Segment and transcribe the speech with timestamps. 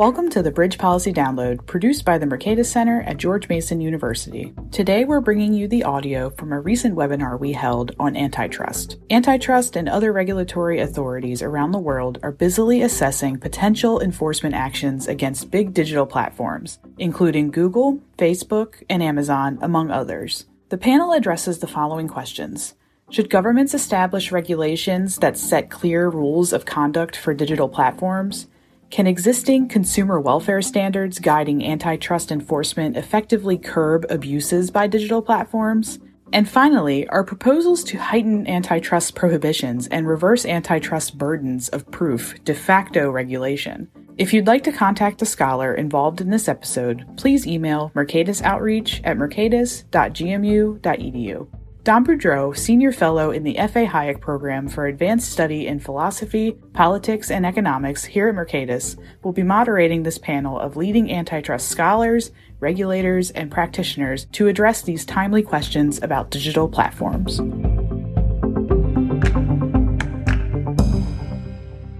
[0.00, 4.54] Welcome to the Bridge Policy Download, produced by the Mercatus Center at George Mason University.
[4.72, 8.96] Today, we're bringing you the audio from a recent webinar we held on antitrust.
[9.10, 15.50] Antitrust and other regulatory authorities around the world are busily assessing potential enforcement actions against
[15.50, 20.46] big digital platforms, including Google, Facebook, and Amazon, among others.
[20.70, 22.72] The panel addresses the following questions.
[23.10, 28.46] Should governments establish regulations that set clear rules of conduct for digital platforms?
[28.90, 36.00] Can existing consumer welfare standards guiding antitrust enforcement effectively curb abuses by digital platforms?
[36.32, 42.52] And finally, are proposals to heighten antitrust prohibitions and reverse antitrust burdens of proof de
[42.52, 43.88] facto regulation?
[44.18, 49.16] If you'd like to contact a scholar involved in this episode, please email mercatusoutreach at
[49.16, 51.59] mercatus.gmu.edu.
[51.82, 53.86] Don Boudreaux, Senior Fellow in the F.A.
[53.86, 59.42] Hayek Program for Advanced Study in Philosophy, Politics, and Economics here at Mercatus, will be
[59.42, 65.98] moderating this panel of leading antitrust scholars, regulators, and practitioners to address these timely questions
[66.02, 67.38] about digital platforms.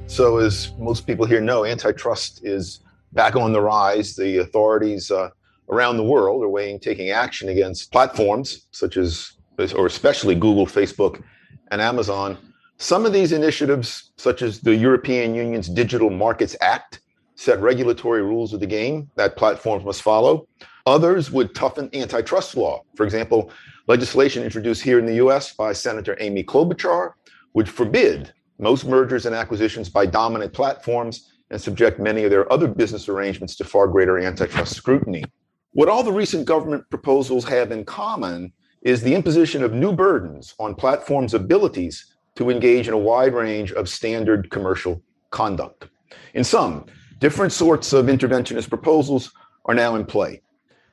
[0.08, 2.80] So, as most people here know, antitrust is
[3.14, 4.14] back on the rise.
[4.14, 5.30] The authorities uh,
[5.70, 9.38] around the world are weighing taking action against platforms such as
[9.74, 11.22] or especially Google, Facebook,
[11.70, 12.38] and Amazon.
[12.78, 17.00] Some of these initiatives, such as the European Union's Digital Markets Act,
[17.36, 20.46] set regulatory rules of the game that platforms must follow.
[20.86, 22.82] Others would toughen antitrust law.
[22.96, 23.50] For example,
[23.86, 27.12] legislation introduced here in the US by Senator Amy Klobuchar
[27.54, 32.68] would forbid most mergers and acquisitions by dominant platforms and subject many of their other
[32.68, 35.24] business arrangements to far greater antitrust scrutiny.
[35.72, 38.52] What all the recent government proposals have in common
[38.82, 43.72] is the imposition of new burdens on platforms' abilities to engage in a wide range
[43.72, 45.88] of standard commercial conduct.
[46.34, 46.86] In sum,
[47.18, 49.32] different sorts of interventionist proposals
[49.66, 50.40] are now in play.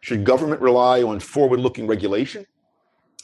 [0.02, 2.46] Should government rely on forward looking regulation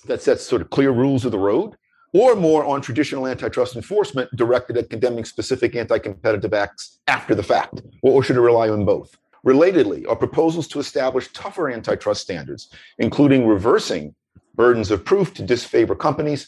[0.06, 1.76] that sets sort of clear rules of the road,
[2.14, 7.44] or more on traditional antitrust enforcement directed at condemning specific anti competitive acts after the
[7.44, 7.82] fact?
[8.02, 9.18] Or should it rely on both?
[9.46, 12.70] Relatedly, are proposals to establish tougher antitrust standards,
[13.00, 14.16] including reversing
[14.56, 16.48] burdens of proof to disfavor companies.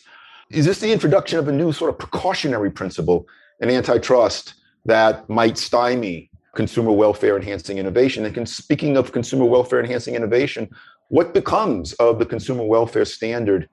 [0.51, 3.27] Is this the introduction of a new sort of precautionary principle
[3.59, 4.55] in antitrust
[4.85, 8.25] that might stymie consumer welfare enhancing innovation?
[8.25, 10.69] And speaking of consumer welfare enhancing innovation,
[11.09, 13.69] what becomes of the consumer welfare standard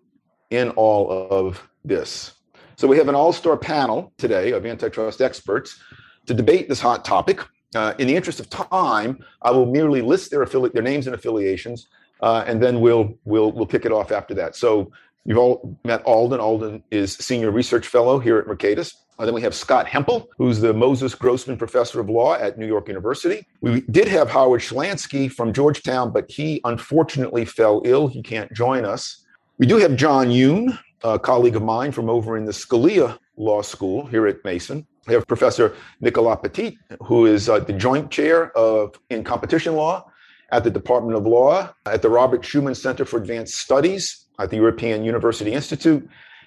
[0.51, 2.35] in all of this?
[2.77, 5.79] So we have an all-star panel today of antitrust experts
[6.27, 7.41] to debate this hot topic.
[7.75, 11.15] Uh, in the interest of time, I will merely list their, affili- their names and
[11.15, 11.89] affiliations
[12.23, 14.57] uh, and then we'll we'll we'll kick it off after that.
[14.57, 14.93] So
[15.25, 16.41] you've all met Alden.
[16.41, 18.95] Alden is senior research fellow here at Mercatus.
[19.19, 22.67] Uh, then we have Scott Hemphill, who's the Moses Grossman Professor of Law at New
[22.67, 23.47] York University.
[23.61, 28.09] We did have Howard Shelanski from Georgetown, but he unfortunately fell ill.
[28.09, 29.25] He can't join us.
[29.59, 33.63] We do have John Yun, a colleague of mine from over in the Scalia Law
[33.63, 34.87] School here at Mason.
[35.07, 40.11] We have Professor Nicolas Petit, who is uh, the joint chair of in competition law
[40.53, 44.57] at the Department of Law, at the Robert Schuman Center for Advanced Studies at the
[44.57, 46.07] European University Institute.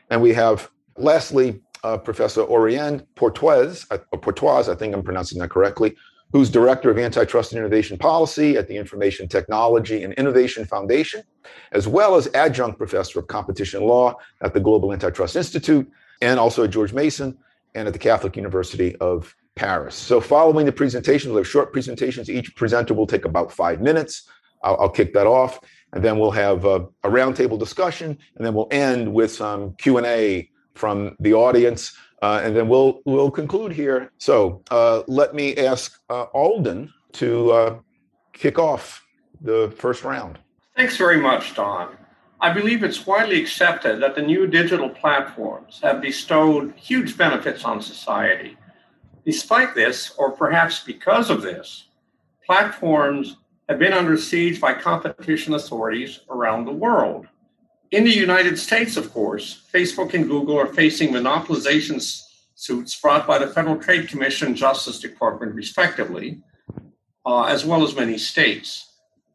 [0.09, 5.95] And we have, lastly, uh, Professor Auriane Portuese, uh, I think I'm pronouncing that correctly,
[6.31, 11.23] who's Director of Antitrust and Innovation Policy at the Information Technology and Innovation Foundation,
[11.71, 15.89] as well as Adjunct Professor of Competition Law at the Global Antitrust Institute,
[16.21, 17.38] and also at George Mason
[17.73, 19.95] and at the Catholic University of Paris.
[19.95, 22.29] So following the presentations, we'll have short presentations.
[22.29, 24.29] Each presenter will take about five minutes.
[24.63, 25.59] I'll, I'll kick that off,
[25.93, 29.97] and then we'll have a, a roundtable discussion, and then we'll end with some Q
[29.97, 34.11] and A from the audience, uh, and then we'll we'll conclude here.
[34.17, 37.79] So uh, let me ask uh, Alden to uh,
[38.33, 39.05] kick off
[39.41, 40.38] the first round.
[40.75, 41.95] Thanks very much, Don.
[42.41, 47.81] I believe it's widely accepted that the new digital platforms have bestowed huge benefits on
[47.81, 48.57] society
[49.25, 51.86] Despite this, or perhaps because of this,
[52.45, 53.38] platforms
[53.68, 57.25] have been under siege by competition authorities around the world.
[57.89, 62.00] In the United States, of course, Facebook and Google are facing monopolization
[62.54, 66.42] suits brought by the Federal Trade Commission, Justice Department, respectively,
[67.25, 68.92] uh, as well as many states.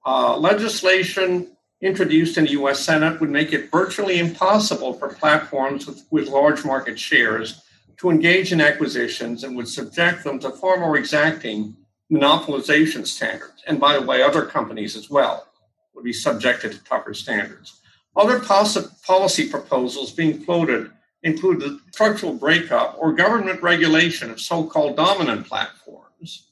[0.07, 6.05] Uh, legislation introduced in the US Senate would make it virtually impossible for platforms with,
[6.11, 7.63] with large market shares
[8.01, 11.77] to engage in acquisitions and would subject them to far more exacting
[12.11, 13.63] monopolization standards.
[13.67, 15.47] And by the way, other companies as well
[15.95, 17.81] would be subjected to tougher standards.
[18.17, 20.91] Other policy proposals being floated
[21.23, 26.47] include the structural breakup or government regulation of so called dominant platforms,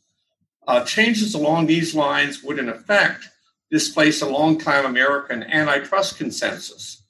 [0.69, 3.31] Uh, changes along these lines would, in effect,
[3.71, 7.05] displace a long-time American antitrust consensus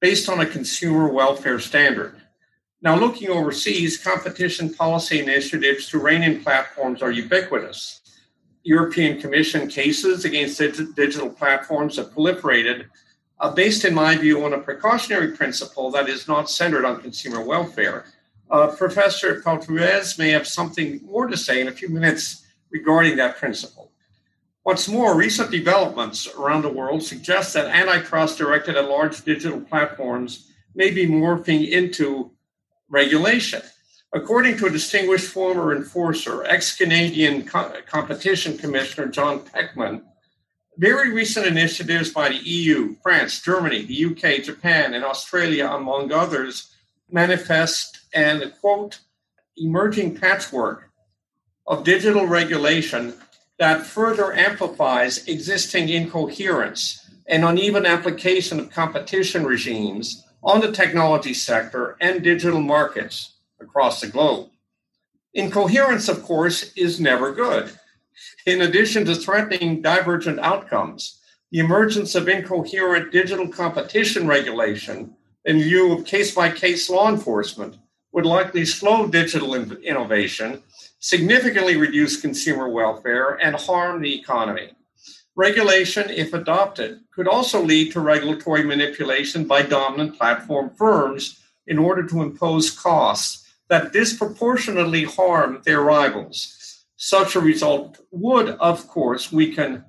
[0.00, 2.19] based on a consumer welfare standard.
[2.82, 8.00] Now, looking overseas, competition policy initiatives to rein in platforms are ubiquitous.
[8.62, 12.86] European Commission cases against digital platforms have proliferated,
[13.38, 17.42] uh, based, in my view, on a precautionary principle that is not centered on consumer
[17.42, 18.06] welfare.
[18.50, 23.36] Uh, Professor Portuese may have something more to say in a few minutes regarding that
[23.36, 23.92] principle.
[24.62, 30.50] What's more, recent developments around the world suggest that antitrust directed at large digital platforms
[30.74, 32.30] may be morphing into
[32.90, 33.62] regulation.
[34.12, 40.02] According to a distinguished former enforcer, ex Canadian co- competition commissioner John Pecman,
[40.76, 46.74] very recent initiatives by the EU, France, Germany, the UK, Japan, and Australia, among others,
[47.10, 48.98] manifest an quote,
[49.56, 50.90] emerging patchwork
[51.66, 53.14] of digital regulation
[53.58, 61.96] that further amplifies existing incoherence and uneven application of competition regimes on the technology sector
[62.00, 64.48] and digital markets across the globe.
[65.34, 67.72] Incoherence, of course, is never good.
[68.46, 71.20] In addition to threatening divergent outcomes,
[71.52, 75.14] the emergence of incoherent digital competition regulation
[75.44, 77.76] in view of case by case law enforcement
[78.12, 80.62] would likely slow digital in- innovation
[81.00, 84.70] significantly reduce consumer welfare, and harm the economy.
[85.36, 92.06] Regulation, if adopted, could also lead to regulatory manipulation by dominant platform firms in order
[92.06, 96.84] to impose costs that disproportionately harm their rivals.
[96.96, 99.84] Such a result would, of course, weaken,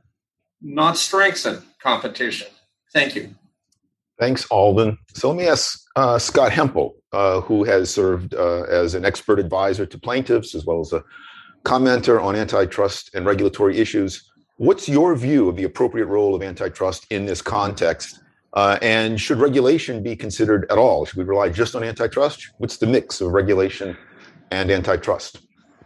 [0.62, 2.48] not strengthen competition.
[2.94, 3.36] Thank you.
[4.20, 5.00] Thanks, Alden.
[5.16, 9.40] So let me ask uh, Scott Hemphill, uh, who has served uh, as an expert
[9.40, 11.04] advisor to plaintiffs as well as a
[11.64, 14.31] commenter on antitrust and regulatory issues.
[14.62, 18.20] What's your view of the appropriate role of antitrust in this context?
[18.54, 21.04] Uh, and should regulation be considered at all?
[21.04, 22.52] Should we rely just on antitrust?
[22.60, 23.98] What's the mix of regulation
[24.52, 25.40] and antitrust?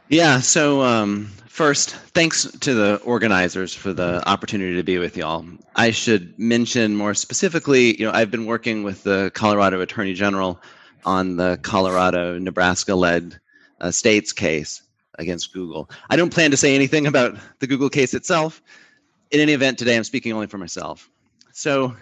[0.10, 5.46] Yeah, so um, First, thanks to the organizers for the opportunity to be with y'all.
[5.78, 10.62] I should mention more specifically, you know, I've been working with the Colorado Attorney General
[11.06, 13.40] on the Colorado Nebraska led
[13.80, 14.82] uh, states case
[15.20, 15.90] against Google.
[16.10, 18.62] I don't plan to say anything about the Google case itself.
[19.32, 21.10] In any event, today I'm speaking only for myself.
[21.52, 21.96] So,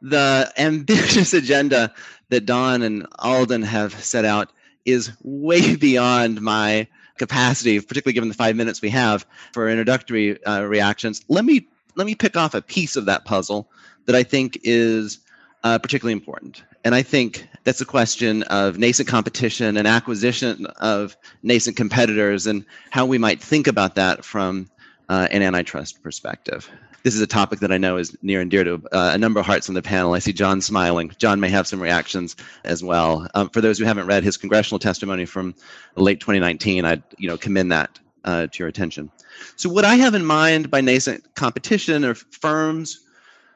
[0.00, 1.92] the ambitious agenda
[2.28, 4.52] that Don and Alden have set out
[4.84, 6.86] is way beyond my
[7.18, 11.66] capacity, particularly given the five minutes we have for introductory uh, reactions, let me
[11.96, 13.70] let me pick off a piece of that puzzle
[14.06, 15.20] that I think is
[15.62, 16.64] uh, particularly important.
[16.84, 22.64] And I think that's a question of nascent competition and acquisition of nascent competitors and
[22.90, 24.70] how we might think about that from
[25.08, 26.70] uh, an antitrust perspective
[27.04, 29.38] this is a topic that I know is near and dear to uh, a number
[29.38, 30.14] of hearts on the panel.
[30.14, 31.12] I see John smiling.
[31.18, 32.34] John may have some reactions
[32.64, 33.28] as well.
[33.34, 35.54] Um, for those who haven't read his congressional testimony from
[35.96, 39.10] late 2019, I'd you know commend that uh, to your attention.
[39.56, 43.00] So, what I have in mind by nascent competition are firms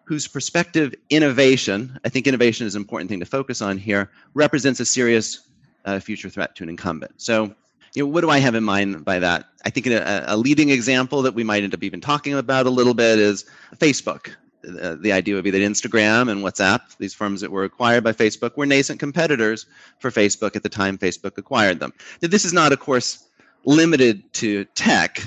[0.09, 4.81] whose prospective innovation, I think innovation is an important thing to focus on here, represents
[4.81, 5.41] a serious
[5.85, 7.13] uh, future threat to an incumbent.
[7.19, 7.55] So,
[7.95, 9.45] you know, what do I have in mind by that?
[9.67, 12.71] I think a, a leading example that we might end up even talking about a
[12.71, 13.45] little bit is
[13.77, 14.31] Facebook.
[14.63, 18.57] The idea would be that Instagram and WhatsApp, these firms that were acquired by Facebook,
[18.57, 19.67] were nascent competitors
[19.99, 21.93] for Facebook at the time Facebook acquired them.
[22.21, 23.29] This is not, of course,
[23.67, 25.23] limited to tech.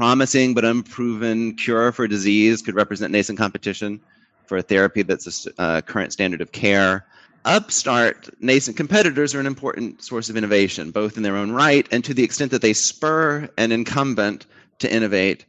[0.00, 4.00] Promising but unproven cure for disease could represent nascent competition
[4.46, 7.04] for a therapy that's a uh, current standard of care
[7.44, 12.02] upstart nascent competitors are an important source of innovation, both in their own right and
[12.02, 14.46] to the extent that they spur an incumbent
[14.78, 15.44] to innovate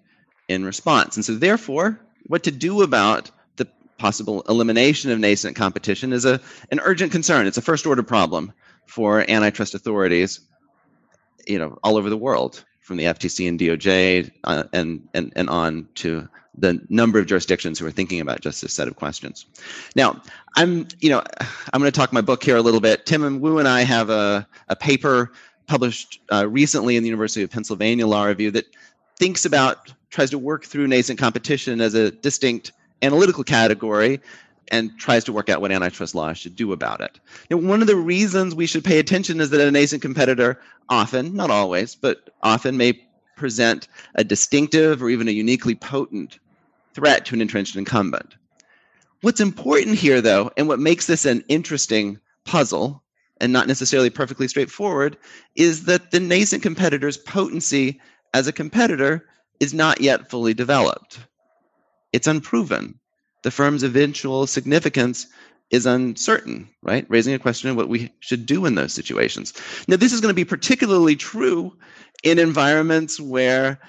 [0.50, 1.16] in response.
[1.16, 3.66] And so, therefore, what to do about the
[4.00, 6.42] possible elimination of nascent competition is a,
[6.72, 7.48] an urgent concern.
[7.48, 8.52] It's a first order problem
[8.86, 10.42] for antitrust authorities
[11.48, 15.50] you know, all over the world, from the FTC and DOJ uh, and, and, and
[15.50, 19.46] on to the number of jurisdictions who are thinking about just this set of questions.
[19.96, 20.22] Now,
[20.58, 21.24] I'm, you know,
[21.74, 23.06] I'm going to talk my book here a little bit.
[23.06, 25.32] Tim and Wu and I have a, a paper
[25.68, 28.66] published uh, recently in the University of Pennsylvania Law Review that
[29.18, 34.20] thinks about, tries to work through nascent competition as a distinct analytical category
[34.72, 37.20] and tries to work out what antitrust law should do about it.
[37.50, 40.60] Now, one of the reasons we should pay attention is that a nascent competitor
[40.90, 43.00] often, not always, but often may
[43.36, 46.40] present a distinctive or even a uniquely potent
[46.94, 48.36] threat to an entrenched incumbent.
[49.22, 53.04] What's important here, though, and what makes this an interesting puzzle
[53.42, 55.18] and not necessarily perfectly straightforward,
[55.56, 58.00] is that the nascent competitor's potency
[58.34, 59.28] as a competitor
[59.60, 61.20] is not yet fully developed.
[62.14, 63.00] It's unproven.
[63.44, 65.28] The firm's eventual significance
[65.72, 67.06] is uncertain, right?
[67.10, 69.54] Raising a question of what we should do in those situations.
[69.88, 71.76] Now, this is going to be particularly true
[72.24, 73.80] in environments where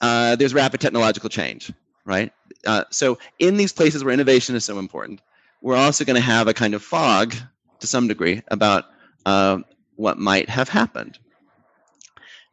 [0.00, 1.72] uh, there's rapid technological change,
[2.04, 2.32] right?
[2.66, 5.20] Uh, so, in these places where innovation is so important,
[5.62, 7.34] we're also going to have a kind of fog
[7.80, 8.84] to some degree about
[9.24, 9.58] uh,
[9.96, 11.18] what might have happened.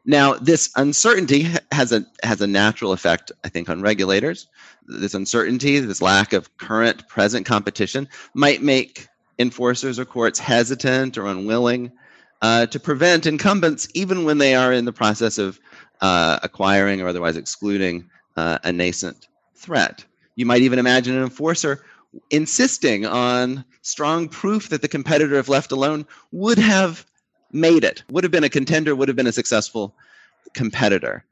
[0.10, 4.48] Now, this uncertainty has a has a natural effect, I think, on regulators.
[4.88, 11.28] This uncertainty, this lack of current present competition, might make enforcers or courts hesitant or
[11.28, 11.92] unwilling
[12.42, 15.60] uh, to prevent incumbents, even when they are in the process of
[16.00, 20.06] uh, acquiring or otherwise excluding uh, a nascent threat.
[20.38, 21.84] You might even imagine an enforcer
[22.30, 27.06] insisting on strong proof that the competitor, if left alone, would have
[27.52, 29.96] made it, would have been a contender, would have been a successful
[30.54, 31.24] competitor.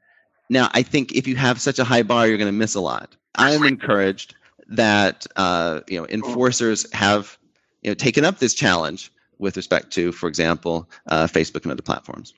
[0.48, 2.80] Now, I think if you have such a high bar, you're going to miss a
[2.80, 3.16] lot.
[3.34, 4.34] I am encouraged
[4.68, 7.38] that uh, you know enforcers have
[7.82, 11.82] you know taken up this challenge with respect to, for example, uh, Facebook and other
[11.82, 12.32] platforms.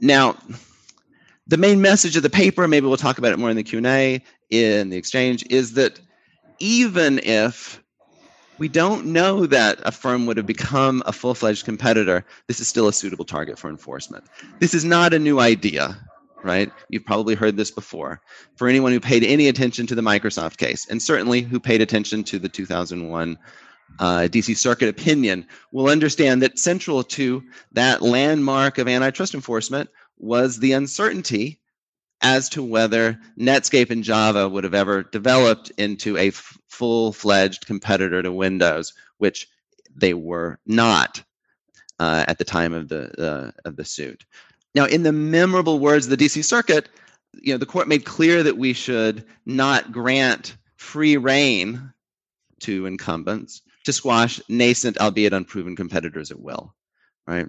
[0.00, 0.36] Now,
[1.46, 3.78] the main message of the paper, maybe we'll talk about it more in the Q
[3.78, 6.00] and A in the exchange, is that
[6.58, 7.83] even if
[8.58, 12.24] we don't know that a firm would have become a full fledged competitor.
[12.46, 14.24] This is still a suitable target for enforcement.
[14.60, 15.96] This is not a new idea,
[16.42, 16.70] right?
[16.88, 18.20] You've probably heard this before.
[18.56, 22.22] For anyone who paid any attention to the Microsoft case, and certainly who paid attention
[22.24, 23.38] to the 2001
[23.98, 27.42] uh, DC Circuit opinion, will understand that central to
[27.72, 31.60] that landmark of antitrust enforcement was the uncertainty
[32.24, 38.22] as to whether Netscape and Java would have ever developed into a f- full-fledged competitor
[38.22, 39.46] to Windows, which
[39.94, 41.22] they were not
[42.00, 44.24] uh, at the time of the uh, of the suit.
[44.74, 46.42] Now, in the memorable words of the D.C.
[46.42, 46.88] Circuit,
[47.34, 51.92] you know, the court made clear that we should not grant free rein
[52.60, 56.74] to incumbents to squash nascent, albeit unproven competitors at will.
[57.26, 57.48] Right.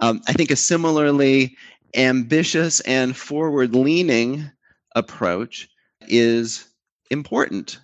[0.00, 1.56] Um, I think a similarly
[1.94, 4.50] ambitious and forward leaning
[4.94, 5.68] approach
[6.08, 6.68] is
[7.10, 7.78] important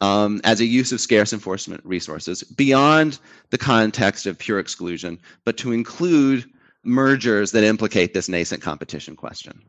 [0.00, 3.18] um, as a use of scarce enforcement resources beyond
[3.50, 6.44] the context of pure exclusion, but to include
[6.84, 9.62] mergers that implicate this nascent competition question.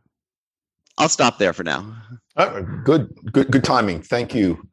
[0.98, 1.96] I'll stop there for now.
[2.36, 4.02] Uh, good, good, good timing.
[4.02, 4.68] Thank you.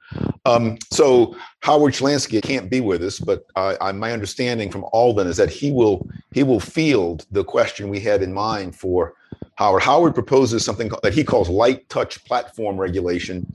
[0.44, 5.36] Um, so Howard Shelanski can't be with us, but uh, my understanding from Alden is
[5.36, 9.14] that he will he will field the question we had in mind for
[9.56, 9.82] Howard.
[9.82, 13.46] Howard proposes something that he calls light touch platform regulation,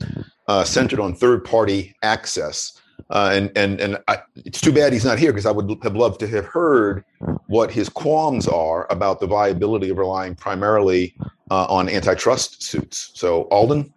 [0.46, 2.80] uh, centered on third party access.
[3.10, 5.94] Uh, and and and I, it's too bad he's not here because I would have
[5.94, 7.04] loved to have heard
[7.46, 11.14] what his qualms are about the viability of relying primarily
[11.50, 13.12] uh, on antitrust suits.
[13.14, 13.92] So Alden.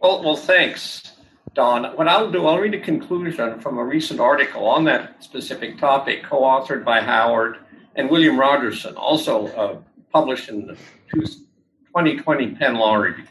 [0.00, 1.12] Well, well, thanks,
[1.54, 1.84] Don.
[1.96, 6.24] What I'll do, I'll read a conclusion from a recent article on that specific topic,
[6.24, 7.58] co-authored by Howard
[7.96, 9.78] and William Rogerson, also uh,
[10.12, 10.74] published in the
[11.14, 13.24] 2020 Penn Law Review.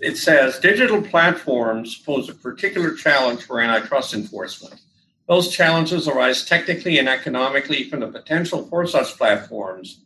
[0.00, 4.80] It says digital platforms pose a particular challenge for antitrust enforcement.
[5.26, 10.00] Those challenges arise technically and economically from the potential for such platforms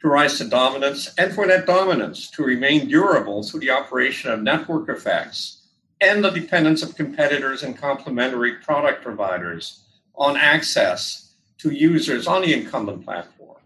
[0.00, 4.42] to rise to dominance and for that dominance to remain durable through the operation of
[4.42, 5.68] network effects
[6.00, 9.84] and the dependence of competitors and complementary product providers
[10.16, 13.58] on access to users on the incumbent platform.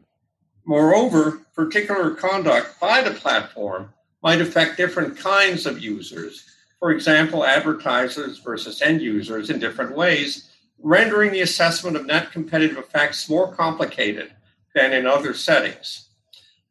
[0.67, 3.94] Moreover, particular conduct by the platform
[4.25, 6.47] might affect different kinds of users.
[6.81, 10.51] For example, advertisers versus end users in different ways,
[10.83, 14.33] rendering the assessment of net competitive effects more complicated
[14.75, 16.09] than in other settings.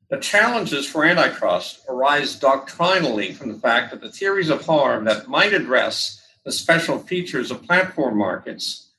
[0.10, 5.28] The challenges for antitrust arise doctrinally from the fact that the theories of harm that
[5.28, 8.90] might address the special features of platform markets,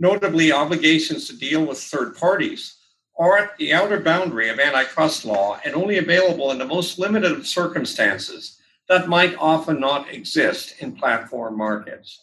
[0.00, 2.74] notably obligations to deal with third parties,
[3.18, 7.32] are at the outer boundary of antitrust law and only available in the most limited
[7.32, 12.20] of circumstances that might often not exist in platform markets.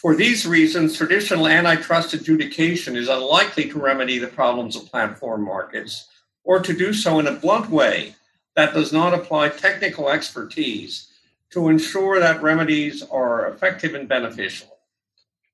[0.00, 6.08] For these reasons, traditional antitrust adjudication is unlikely to remedy the problems of platform markets
[6.44, 8.16] or to do so in a blunt way
[8.56, 11.08] that does not apply technical expertise
[11.50, 14.71] to ensure that remedies are effective and beneficial.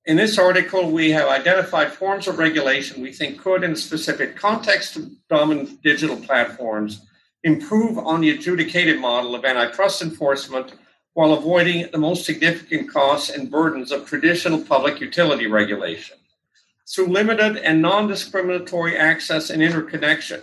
[0.09, 4.97] In this article, we have identified forms of regulation we think could, in specific context
[4.97, 7.03] of dominant digital platforms,
[7.45, 10.73] improve on the adjudicated model of antitrust enforcement
[11.13, 16.17] while avoiding the most significant costs and burdens of traditional public utility regulation.
[16.89, 20.41] Through limited and non discriminatory access and interconnection,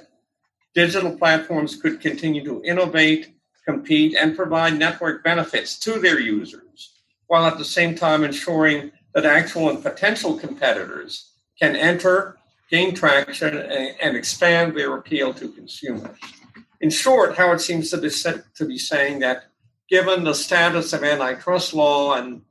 [0.76, 3.34] digital platforms could continue to innovate,
[3.66, 6.92] compete and provide network benefits to their users,
[7.26, 12.38] while at the same time ensuring that actual and potential competitors can enter,
[12.70, 16.18] gain traction, and expand their appeal to consumers.
[16.82, 19.46] In short, Howard seems to be, to be saying that
[19.90, 22.42] given the status of antitrust law and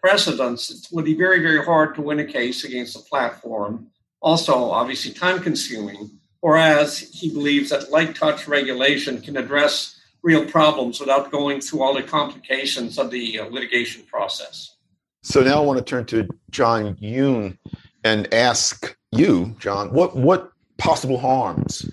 [0.00, 3.86] precedents, it would be very, very hard to win a case against a platform.
[4.20, 10.98] Also, obviously, time consuming, whereas he believes that light touch regulation can address real problems
[10.98, 14.74] without going through all the complications of the uh, litigation process.
[15.22, 17.58] So now I want to turn to John Yun
[18.04, 21.88] and ask you, John, what what possible harms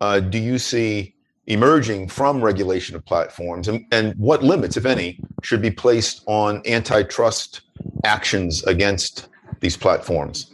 [0.00, 1.14] uh, do you see
[1.46, 6.62] emerging from regulation of platforms, and, and what limits, if any, should be placed on
[6.66, 7.62] antitrust
[8.04, 9.28] actions against
[9.60, 10.52] these platforms?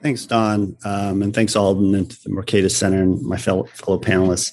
[0.00, 4.52] Thanks, Don, um, and thanks Alden and the Mercatus Center and my fellow fellow panelists.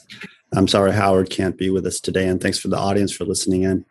[0.53, 3.63] I'm sorry Howard can't be with us today, and thanks for the audience for listening
[3.63, 3.85] in.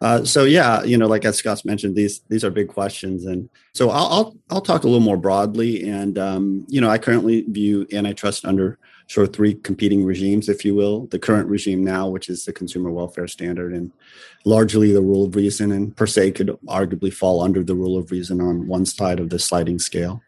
[0.00, 3.48] Uh, so yeah, you know, like as Scott's mentioned, these these are big questions, and
[3.74, 5.88] so I'll I'll, I'll talk a little more broadly.
[5.88, 10.64] And um, you know, I currently view antitrust under sort of three competing regimes, if
[10.64, 11.06] you will.
[11.06, 13.92] The current regime now, which is the consumer welfare standard, and
[14.44, 18.10] largely the rule of reason, and per se could arguably fall under the rule of
[18.10, 20.22] reason on one side of the sliding scale.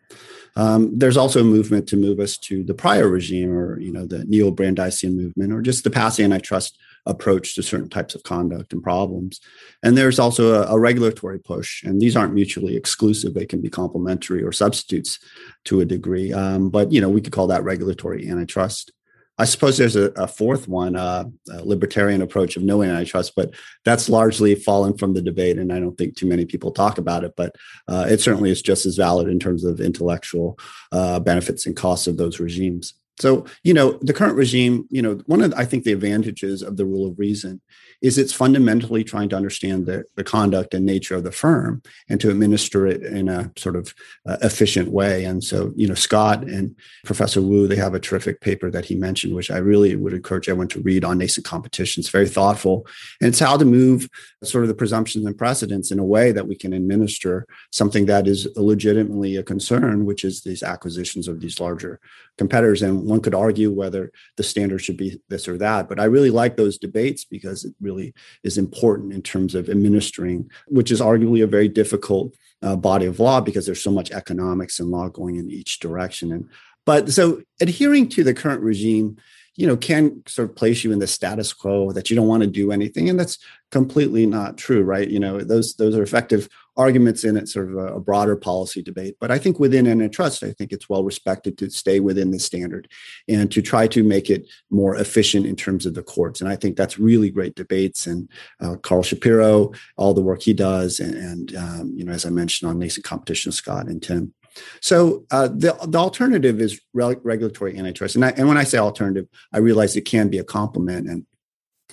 [0.56, 4.06] Um, there's also a movement to move us to the prior regime, or you know,
[4.06, 8.82] the neo-Brandeisian movement, or just the past antitrust approach to certain types of conduct and
[8.82, 9.40] problems.
[9.82, 13.70] And there's also a, a, regulatory push, and these aren't mutually exclusive; they can be
[13.70, 15.18] complementary or substitutes
[15.64, 16.32] to a degree.
[16.32, 18.92] Um, but you know, we could call that regulatory antitrust.
[19.38, 23.52] I suppose there's a, a fourth one, uh, a libertarian approach of no antitrust, but
[23.84, 27.22] that's largely fallen from the debate, and I don't think too many people talk about
[27.22, 27.34] it.
[27.36, 27.54] But
[27.86, 30.58] uh, it certainly is just as valid in terms of intellectual
[30.90, 32.94] uh, benefits and costs of those regimes.
[33.18, 36.76] So, you know, the current regime, you know, one of I think the advantages of
[36.76, 37.60] the rule of reason
[38.02, 42.20] is it's fundamentally trying to understand the, the conduct and nature of the firm and
[42.20, 43.94] to administer it in a sort of
[44.28, 45.24] uh, efficient way.
[45.24, 48.94] And so, you know, Scott and Professor Wu, they have a terrific paper that he
[48.94, 52.00] mentioned, which I really would encourage everyone to read on nascent competition.
[52.00, 52.86] It's very thoughtful.
[53.20, 54.08] And it's how to move
[54.44, 58.26] sort of the presumptions and precedents in a way that we can administer something that
[58.26, 62.00] is legitimately a concern, which is these acquisitions of these larger
[62.38, 62.82] competitors.
[62.82, 65.88] And one could argue whether the standard should be this or that.
[65.88, 70.50] But I really like those debates because it really is important in terms of administering,
[70.66, 74.80] which is arguably a very difficult uh, body of law because there's so much economics
[74.80, 76.32] and law going in each direction.
[76.32, 76.48] And
[76.84, 79.16] but so adhering to the current regime
[79.56, 82.42] you know can sort of place you in the status quo that you don't want
[82.42, 83.38] to do anything and that's
[83.70, 87.76] completely not true right you know those those are effective arguments in it sort of
[87.76, 91.56] a, a broader policy debate but i think within antitrust i think it's well respected
[91.58, 92.88] to stay within the standard
[93.28, 96.40] and to try to make it more efficient in terms of the courts.
[96.40, 98.28] And i think that's really great debates and
[98.60, 102.30] uh, carl shapiro all the work he does and, and um, you know as i
[102.30, 104.32] mentioned on nascent competition scott and tim.
[104.80, 108.78] So uh, the the alternative is re- regulatory antitrust, and I, and when I say
[108.78, 111.26] alternative, I realize it can be a complement, and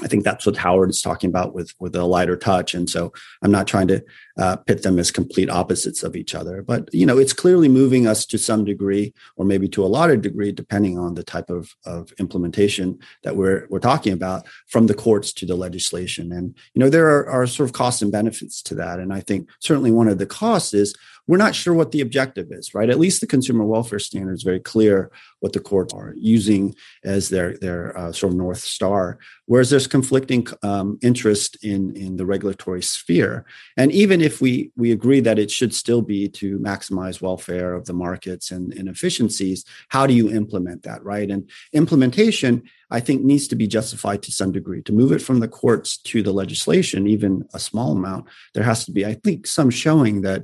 [0.01, 2.73] I think that's what Howard is talking about with with a lighter touch.
[2.73, 4.03] And so I'm not trying to
[4.37, 8.07] uh, pit them as complete opposites of each other, but you know, it's clearly moving
[8.07, 11.51] us to some degree, or maybe to a lot of degree, depending on the type
[11.51, 16.31] of of implementation that we're we're talking about, from the courts to the legislation.
[16.31, 18.99] And you know, there are, are sort of costs and benefits to that.
[18.99, 20.95] And I think certainly one of the costs is
[21.27, 22.89] we're not sure what the objective is, right?
[22.89, 25.09] At least the consumer welfare standard is very clear
[25.39, 29.19] what the courts are using as their their uh, sort of north star.
[29.45, 33.45] Whereas there's conflicting um, interest in in the regulatory sphere,
[33.77, 37.85] and even if we we agree that it should still be to maximize welfare of
[37.85, 41.29] the markets and, and efficiencies, how do you implement that, right?
[41.29, 42.63] And implementation.
[42.91, 44.83] I think needs to be justified to some degree.
[44.83, 48.85] To move it from the courts to the legislation, even a small amount, there has
[48.85, 50.43] to be, I think, some showing that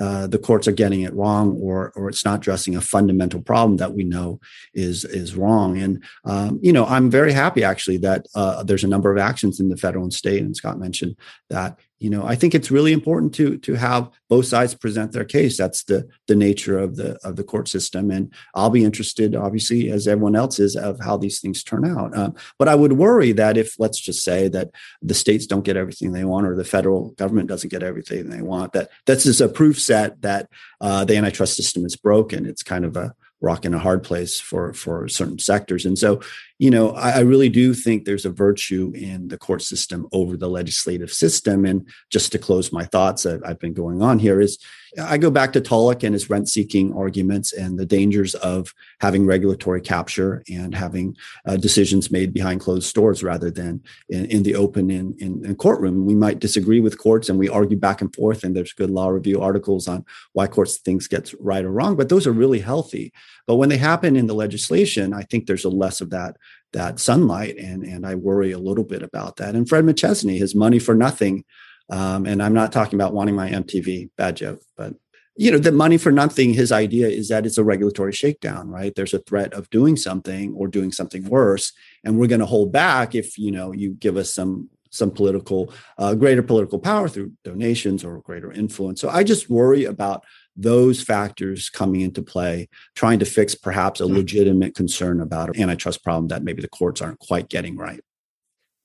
[0.00, 3.76] uh, the courts are getting it wrong or or it's not addressing a fundamental problem
[3.76, 4.40] that we know
[4.74, 5.78] is is wrong.
[5.78, 9.60] And um, you know i'm very happy actually that uh, there's a number of actions
[9.60, 11.16] in the federal and state and scott mentioned
[11.48, 15.24] that you know i think it's really important to to have both sides present their
[15.24, 15.58] case.
[15.58, 18.10] That's the the nature of the of the court system.
[18.10, 22.16] And i'll be interested obviously as everyone else is of how these things turn out.
[22.16, 24.70] Um, but i would worry that if let's just say that
[25.02, 28.42] the states don't get everything they want or the federal government doesn't get everything they
[28.42, 30.48] want that that's just a proof set that
[30.80, 32.46] uh, the antitrust system is broken.
[32.46, 35.84] It's kind of a rock in a hard place for for certain sectors.
[35.84, 36.20] And so
[36.60, 40.36] you know, I, I, really do think there's a virtue in the court system over
[40.36, 41.64] the legislative system.
[41.64, 44.58] And just to close my thoughts that I've been going on here is
[45.00, 49.24] I go back to Tullock and his rent seeking arguments and the dangers of having
[49.24, 54.56] regulatory capture and having uh, decisions made behind closed doors rather than in, in the
[54.56, 56.06] open in, in, in courtroom.
[56.06, 59.08] We might disagree with courts and we argue back and forth, and there's good law
[59.08, 63.12] review articles on why courts things get right or wrong, but those are really healthy.
[63.46, 66.36] But when they happen in the legislation, I think there's a less of that
[66.72, 69.54] that sunlight, and and I worry a little bit about that.
[69.54, 71.44] And Fred McChesney, his money for nothing,
[71.90, 74.94] um, and I'm not talking about wanting my MTV bad joke, but
[75.36, 76.52] you know the money for nothing.
[76.52, 78.94] His idea is that it's a regulatory shakedown, right?
[78.94, 81.72] There's a threat of doing something or doing something worse,
[82.04, 85.72] and we're going to hold back if you know you give us some some political
[85.98, 89.00] uh, greater political power through donations or greater influence.
[89.00, 90.24] So I just worry about
[90.56, 96.02] those factors coming into play, trying to fix perhaps a legitimate concern about an antitrust
[96.04, 98.00] problem that maybe the courts aren't quite getting right.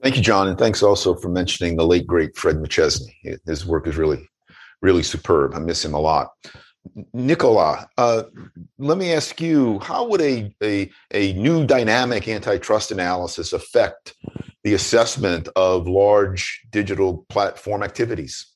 [0.01, 3.13] Thank you, John, and thanks also for mentioning the late great Fred McChesney.
[3.45, 4.28] His work is really,
[4.82, 5.56] really superb.
[5.56, 6.30] I miss him a lot.
[7.13, 8.23] Nicola, uh,
[8.78, 14.13] let me ask you: How would a, a a new dynamic antitrust analysis affect
[14.63, 18.54] the assessment of large digital platform activities?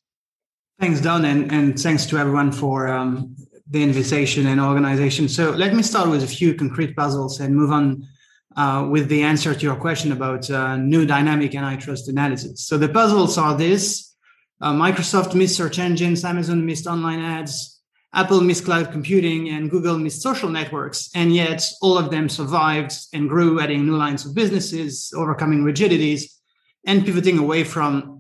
[0.79, 3.35] Thanks, Don, and, and thanks to everyone for um,
[3.69, 5.27] the invitation and organization.
[5.27, 8.07] So let me start with a few concrete puzzles and move on
[8.55, 12.65] uh, with the answer to your question about uh, new dynamic antitrust analysis.
[12.65, 14.15] So the puzzles are this:
[14.61, 17.81] uh, Microsoft missed search engines, Amazon missed online ads,
[18.13, 21.09] Apple missed cloud computing, and Google missed social networks.
[21.13, 26.39] And yet all of them survived and grew, adding new lines of businesses, overcoming rigidities,
[26.85, 28.18] and pivoting away from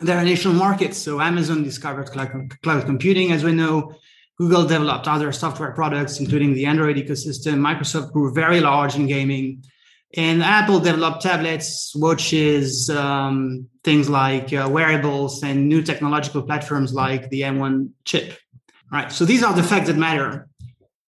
[0.00, 0.98] there are initial markets.
[0.98, 3.94] So Amazon discovered cloud, computing, as we know.
[4.38, 7.58] Google developed other software products, including the Android ecosystem.
[7.58, 9.62] Microsoft grew very large in gaming.
[10.16, 17.28] And Apple developed tablets, watches, um, things like uh, wearables, and new technological platforms like
[17.28, 18.38] the M1 chip.
[18.90, 19.12] Right.
[19.12, 20.48] So these are the facts that matter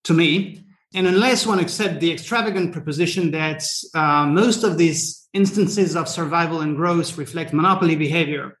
[0.05, 0.63] to me.
[0.93, 3.63] And unless one accepts the extravagant proposition that
[3.95, 8.57] uh, most of these instances of survival and growth reflect monopoly behavior,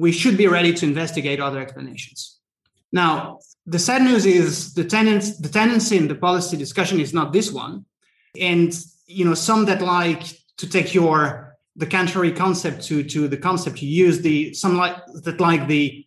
[0.00, 2.38] we should be ready to investigate other explanations.
[2.90, 7.32] Now, the sad news is the, tendency, the tendency in the policy discussion is not
[7.32, 7.84] this one.
[8.40, 8.72] And,
[9.06, 10.22] you know, some that like
[10.56, 14.96] to take your the contrary concept to, to the concept you use, the some like
[15.24, 16.06] that like the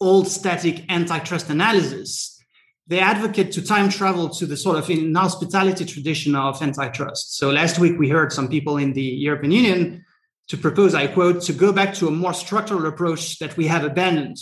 [0.00, 2.40] old static antitrust analysis,
[2.86, 7.36] they advocate to time travel to the sort of inhospitality tradition of antitrust.
[7.36, 10.05] So last week we heard some people in the European Union
[10.48, 13.84] to propose, I quote, to go back to a more structural approach that we have
[13.84, 14.38] abandoned.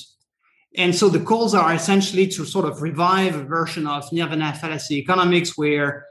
[0.76, 4.98] And so the calls are essentially to sort of revive a version of Nirvana fallacy
[4.98, 6.06] economics where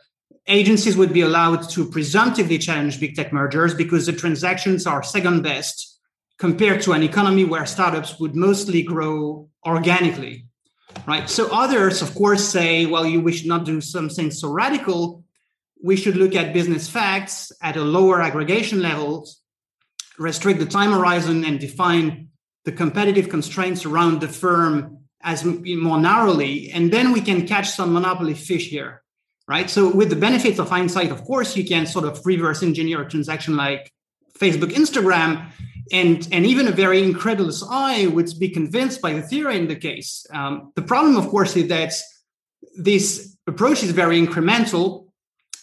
[0.47, 5.41] agencies would be allowed to presumptively challenge big tech mergers because the transactions are second
[5.41, 5.99] best
[6.37, 10.45] compared to an economy where startups would mostly grow organically.
[11.07, 11.29] Right.
[11.29, 15.23] So others, of course, say, well, you we should not do something so radical.
[15.83, 19.27] We should look at business facts at a lower aggregation level
[20.17, 22.29] restrict the time horizon and define
[22.65, 27.93] the competitive constraints around the firm as more narrowly and then we can catch some
[27.93, 29.01] monopoly fish here
[29.45, 29.69] right?
[29.69, 33.09] So with the benefits of hindsight of course you can sort of reverse engineer a
[33.09, 33.91] transaction like
[34.39, 35.51] facebook instagram
[35.91, 39.75] and and even a very incredulous eye would be convinced by the theory in the
[39.75, 40.25] case.
[40.31, 41.93] Um, the problem of course is that
[42.77, 45.07] this approach is very incremental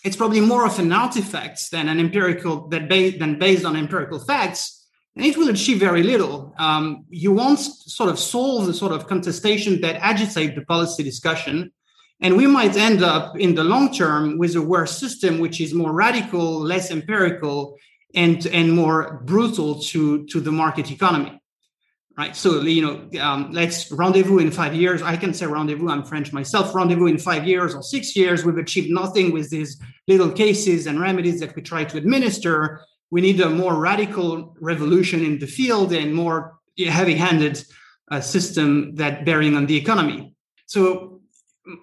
[0.04, 4.18] it's probably more of an artifact than an empirical that ba- than based on empirical
[4.18, 4.80] facts
[5.16, 6.54] and it will achieve very little.
[6.58, 11.72] Um, you won't sort of solve the sort of contestation that agitate the policy discussion
[12.20, 15.74] and we might end up in the long term with a worse system which is
[15.74, 17.76] more radical less empirical
[18.14, 21.39] and and more brutal to to the market economy
[22.18, 22.36] right?
[22.36, 25.02] So, you know, um, let's rendezvous in five years.
[25.02, 28.44] I can say rendezvous, I'm French myself, rendezvous in five years or six years.
[28.44, 32.82] We've achieved nothing with these little cases and remedies that we try to administer.
[33.10, 37.62] We need a more radical revolution in the field and more heavy handed
[38.10, 40.34] uh, system that bearing on the economy.
[40.66, 41.19] So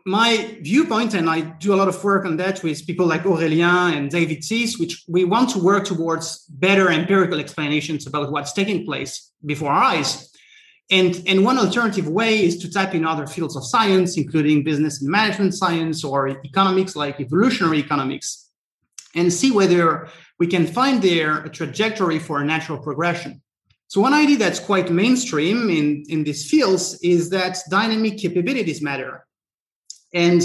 [0.05, 3.95] my viewpoint, and I do a lot of work on that with people like Aurélien
[3.95, 8.85] and David Teece, which we want to work towards better empirical explanations about what's taking
[8.85, 10.31] place before our eyes.
[10.89, 15.01] And, and one alternative way is to tap in other fields of science, including business
[15.01, 18.49] and management science or economics, like evolutionary economics,
[19.13, 20.07] and see whether
[20.39, 23.41] we can find there a trajectory for a natural progression.
[23.89, 29.26] So one idea that's quite mainstream in, in these fields is that dynamic capabilities matter.
[30.13, 30.41] And,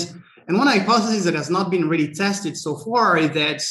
[0.49, 3.63] and one hypothesis that has not been really tested so far is that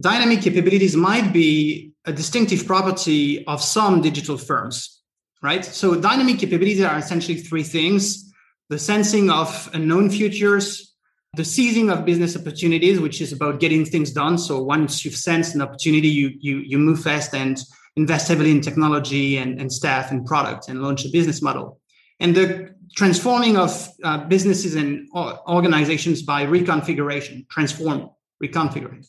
[0.00, 5.02] dynamic capabilities might be a distinctive property of some digital firms,
[5.42, 5.64] right?
[5.64, 8.30] So dynamic capabilities are essentially three things
[8.70, 10.94] the sensing of unknown futures,
[11.36, 14.38] the seizing of business opportunities, which is about getting things done.
[14.38, 17.60] So once you've sensed an opportunity, you you you move fast and
[17.96, 21.78] invest heavily in technology and, and staff and product and launch a business model.
[22.20, 28.10] And the transforming of uh, businesses and organizations by reconfiguration, transform,
[28.42, 29.06] reconfiguring.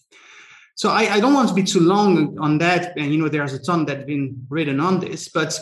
[0.75, 2.97] So I, I, don't want to be too long on that.
[2.97, 5.57] And you know, there's a ton that's been written on this, but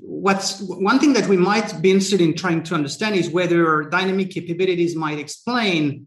[0.00, 4.30] what's one thing that we might be interested in trying to understand is whether dynamic
[4.30, 6.06] capabilities might explain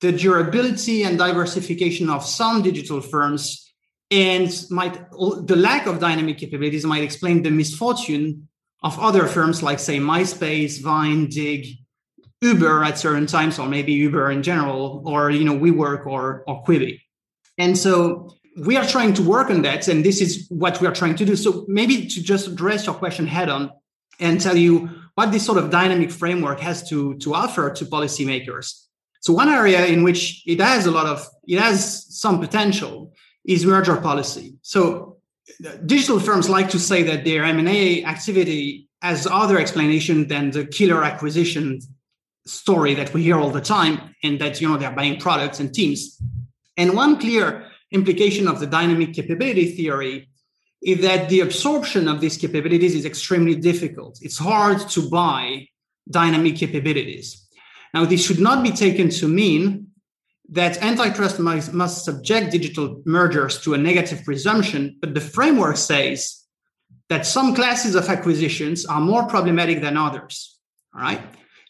[0.00, 3.70] the durability and diversification of some digital firms
[4.10, 8.48] and might the lack of dynamic capabilities might explain the misfortune
[8.82, 11.78] of other firms like say myspace vine Digg,
[12.40, 16.64] uber at certain times or maybe uber in general or you know WeWork or or
[16.64, 17.00] quibi.
[17.58, 18.30] And so
[18.64, 21.24] we are trying to work on that and this is what we are trying to
[21.24, 21.36] do.
[21.36, 23.70] So maybe to just address your question head on
[24.18, 28.86] and tell you what this sort of dynamic framework has to to offer to policymakers.
[29.20, 33.12] So one area in which it has a lot of it has some potential
[33.44, 34.56] is merger policy.
[34.62, 35.09] So
[35.86, 41.02] digital firms like to say that their m&a activity has other explanation than the killer
[41.04, 41.80] acquisition
[42.46, 45.74] story that we hear all the time and that you know they're buying products and
[45.74, 46.20] teams
[46.76, 50.28] and one clear implication of the dynamic capability theory
[50.82, 54.18] is that the absorption of these capabilities is extremely difficult.
[54.22, 55.66] It's hard to buy
[56.10, 57.46] dynamic capabilities.
[57.92, 59.88] Now, this should not be taken to mean
[60.50, 66.44] that antitrust must, must subject digital mergers to a negative presumption, but the framework says
[67.08, 70.58] that some classes of acquisitions are more problematic than others.
[70.94, 71.20] All right.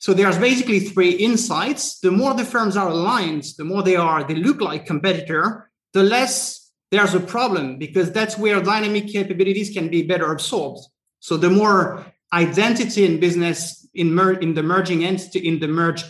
[0.00, 2.00] So there's basically three insights.
[2.00, 6.02] The more the firms are aligned, the more they are, they look like competitor, the
[6.02, 10.80] less there's a problem because that's where dynamic capabilities can be better absorbed.
[11.20, 16.02] So the more identity in business in, mer- in the merging entity, in the merge,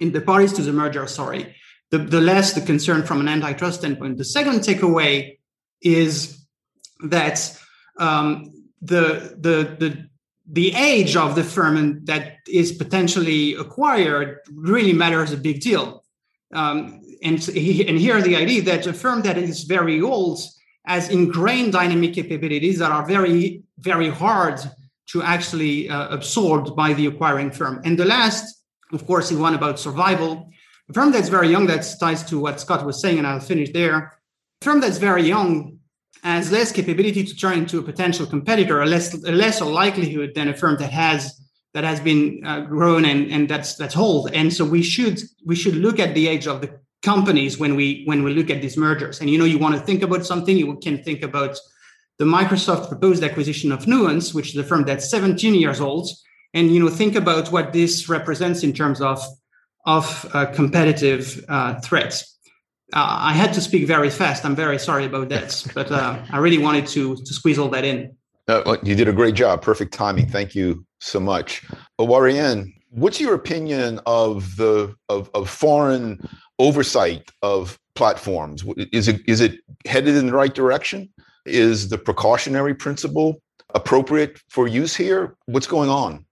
[0.00, 1.54] in the parties to the merger, sorry,
[1.90, 4.18] the, the less the concern from an antitrust standpoint.
[4.18, 5.38] The second takeaway
[5.80, 6.46] is
[7.04, 7.58] that
[7.98, 10.08] um, the, the, the,
[10.50, 16.04] the age of the firm that is potentially acquired really matters a big deal.
[16.54, 20.40] Um, and, and here the idea that a firm that is very old
[20.86, 24.58] has ingrained dynamic capabilities that are very, very hard
[25.08, 27.80] to actually uh, absorb by the acquiring firm.
[27.84, 30.50] And the last, of course, is one about survival.
[30.88, 33.70] A firm that's very young, that ties to what Scott was saying, and I'll finish
[33.70, 33.96] there.
[34.62, 35.78] A firm that's very young
[36.22, 40.48] has less capability to turn into a potential competitor, a less a lesser likelihood than
[40.48, 41.40] a firm that has
[41.74, 44.32] that has been uh, grown and, and that's that's old.
[44.32, 48.02] And so we should we should look at the age of the companies when we
[48.06, 49.20] when we look at these mergers.
[49.20, 51.58] And you know, you want to think about something, you can think about
[52.18, 56.10] the Microsoft proposed acquisition of Nuance, which is a firm that's 17 years old,
[56.54, 59.22] and you know, think about what this represents in terms of
[59.86, 62.38] of uh, competitive uh, threats.
[62.92, 64.44] Uh, I had to speak very fast.
[64.44, 67.84] I'm very sorry about that, but uh, I really wanted to to squeeze all that
[67.84, 68.16] in.
[68.48, 69.60] Uh, you did a great job.
[69.60, 70.26] Perfect timing.
[70.26, 71.62] Thank you so much.
[72.00, 76.18] Aurélien, what's your opinion of the of, of foreign
[76.58, 78.64] oversight of platforms?
[78.92, 81.08] Is it is it headed in the right direction?
[81.44, 83.40] Is the precautionary principle
[83.74, 85.36] appropriate for use here?
[85.46, 86.24] What's going on?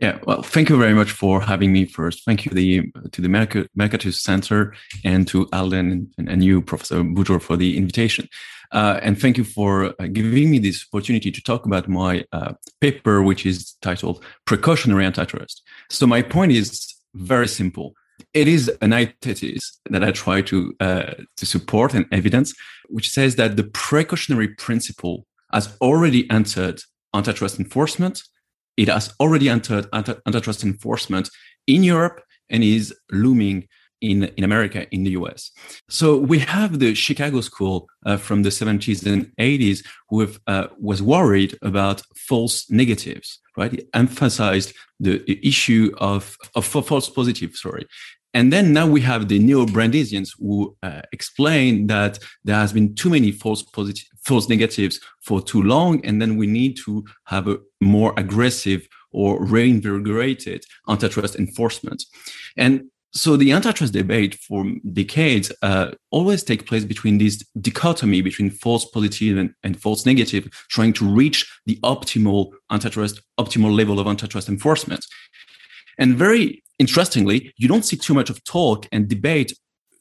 [0.00, 2.24] Yeah, well, thank you very much for having me first.
[2.24, 7.40] Thank you the, to the Mercatus Center and to Alden and, and you, Professor Boudreaux,
[7.40, 8.28] for the invitation.
[8.72, 12.54] Uh, and thank you for uh, giving me this opportunity to talk about my uh,
[12.80, 15.62] paper, which is titled Precautionary Antitrust.
[15.90, 17.94] So my point is very simple.
[18.32, 22.52] It is an hypothesis that I try to uh, to support and evidence,
[22.88, 26.80] which says that the precautionary principle has already entered
[27.14, 28.22] antitrust enforcement.
[28.76, 31.30] It has already entered antitrust enforcement
[31.66, 33.68] in Europe and is looming
[34.00, 35.50] in, in America, in the US.
[35.88, 40.66] So we have the Chicago School uh, from the 70s and 80s who have, uh,
[40.78, 43.72] was worried about false negatives, right?
[43.72, 47.86] It emphasized the issue of, of false positive, sorry.
[48.34, 53.08] And then now we have the neo-Brandeisians who uh, explain that there has been too
[53.08, 57.58] many false positive, false negatives for too long, and then we need to have a
[57.80, 62.04] more aggressive or reinvigorated antitrust enforcement.
[62.56, 68.50] And so the antitrust debate for decades uh, always take place between this dichotomy between
[68.50, 74.08] false positive and, and, false negative, trying to reach the optimal antitrust, optimal level of
[74.08, 75.06] antitrust enforcement.
[75.98, 79.52] And very interestingly, you don't see too much of talk and debate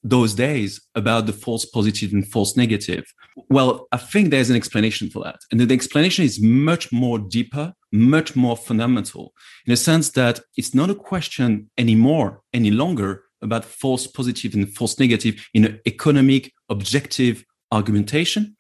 [0.04, 3.06] those days about the false positive and false negative?
[3.50, 5.40] Well, I think there's an explanation for that.
[5.52, 9.34] And the explanation is much more deeper, much more fundamental
[9.66, 14.74] in a sense that it's not a question anymore, any longer about false positive and
[14.74, 18.56] false negative in an economic, objective argumentation.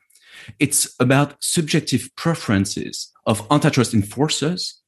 [0.59, 4.81] It's about subjective preferences of antitrust enforcers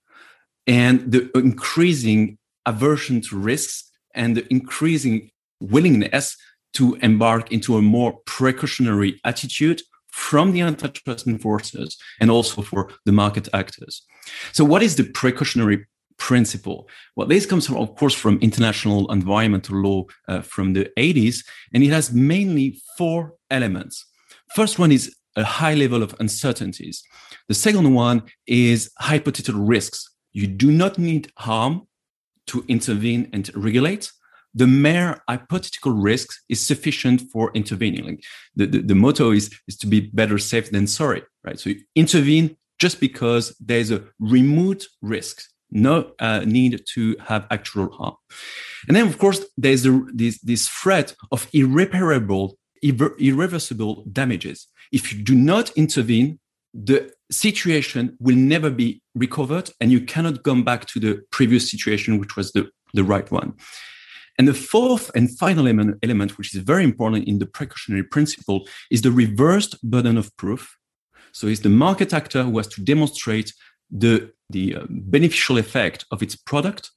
[0.67, 6.35] and the increasing aversion to risks and the increasing willingness
[6.73, 13.11] to embark into a more precautionary attitude from the antitrust enforcers and also for the
[13.11, 14.03] market actors.
[14.53, 15.85] So, what is the precautionary
[16.17, 16.87] principle?
[17.15, 21.83] Well, this comes, from, of course, from international environmental law uh, from the 80s, and
[21.83, 24.05] it has mainly four elements.
[24.55, 27.03] First one is a high level of uncertainties.
[27.49, 30.09] The second one is hypothetical risks.
[30.35, 31.87] You do not need harm
[32.47, 34.11] to intervene and regulate
[34.55, 38.05] the mere hypothetical risk is sufficient for intervening.
[38.05, 38.23] Like
[38.55, 41.59] the, the, the, motto is, is to be better safe than sorry, right?
[41.59, 47.91] So you intervene just because there's a remote risk, no uh, need to have actual
[47.91, 48.15] harm.
[48.87, 54.67] And then, of course, there's this, this threat of irreparable, irre- irreversible damages.
[54.93, 56.39] If you do not intervene,
[56.73, 62.19] the situation will never be recovered and you cannot come back to the previous situation,
[62.19, 63.53] which was the, the right one.
[64.37, 68.67] And the fourth and final element, element, which is very important in the precautionary principle,
[68.91, 70.77] is the reversed burden of proof.
[71.31, 73.53] So it's the market actor who has to demonstrate
[73.89, 76.91] the, the uh, beneficial effect of its product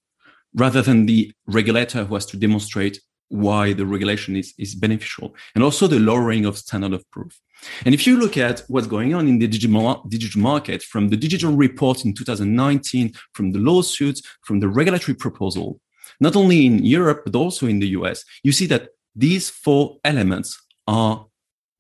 [0.55, 5.63] rather than the regulator who has to demonstrate why the regulation is, is beneficial and
[5.63, 7.39] also the lowering of standard of proof.
[7.85, 11.17] And if you look at what's going on in the digital, digital market from the
[11.17, 15.81] digital report in 2019, from the lawsuits, from the regulatory proposal,
[16.21, 20.61] not only in Europe, but also in the US, you see that these four elements
[20.87, 21.27] are,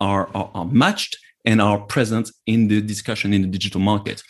[0.01, 4.23] are, are, are matched and are present in the discussion in the digital market.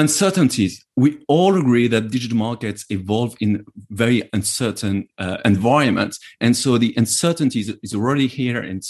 [0.00, 0.82] Uncertainties.
[0.96, 6.18] We all agree that digital markets evolve in very uncertain uh, environments.
[6.40, 8.82] And so the uncertainties is already here and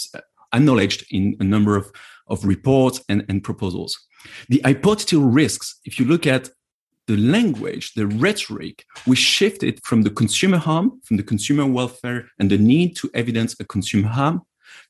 [0.53, 1.91] acknowledged in a number of,
[2.27, 3.99] of reports and, and proposals.
[4.47, 6.49] The hypothetical risks, if you look at
[7.07, 12.49] the language, the rhetoric, we shifted from the consumer harm, from the consumer welfare and
[12.49, 14.43] the need to evidence a consumer harm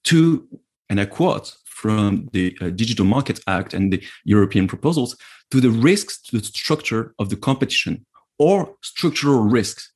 [0.04, 0.48] to,
[0.88, 5.18] and I quote from the uh, Digital Market Act and the European proposals,
[5.52, 8.06] to the risks to the structure of the competition
[8.40, 9.92] or structural risks.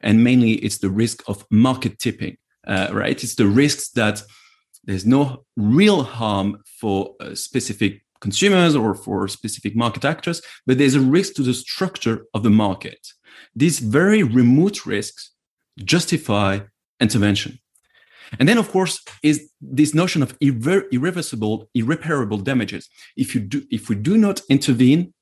[0.00, 3.22] And mainly it's the risk of market tipping, uh, right?
[3.22, 4.22] It's the risks that
[4.84, 10.94] there's no real harm for a specific consumers or for specific market actors, but there's
[10.94, 13.08] a risk to the structure of the market.
[13.54, 15.32] These very remote risks
[15.84, 16.60] justify
[17.00, 17.58] intervention.
[18.38, 22.88] And then, of course, is this notion of irre- irreversible, irreparable damages.
[23.16, 25.12] If you do, if we do not intervene,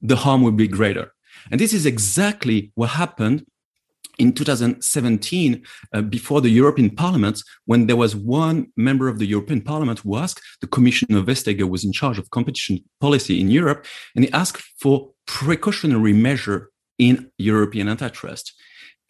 [0.00, 1.12] the harm will be greater.
[1.50, 3.46] And this is exactly what happened
[4.18, 9.60] in 2017, uh, before the European Parliament, when there was one member of the European
[9.60, 14.24] Parliament who asked the Commissioner Vestager, was in charge of competition policy in Europe, and
[14.24, 18.54] he asked for precautionary measure in European antitrust.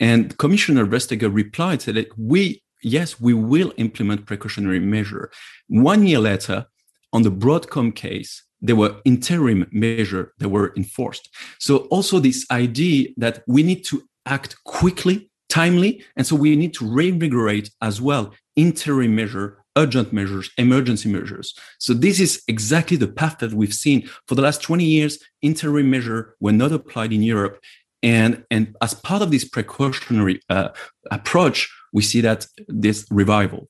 [0.00, 5.30] And Commissioner Vestager replied, said, we, yes, we will implement precautionary measure.
[5.68, 6.66] One year later,
[7.12, 11.28] on the Broadcom case, there were interim measures that were enforced.
[11.58, 16.04] So also this idea that we need to act quickly, timely.
[16.16, 21.54] And so we need to reinvigorate as well interim measure, urgent measures, emergency measures.
[21.78, 25.18] So this is exactly the path that we've seen for the last 20 years.
[25.42, 27.60] Interim measure were not applied in Europe.
[28.02, 30.68] And, and as part of this precautionary uh,
[31.10, 33.68] approach, we see that this revival.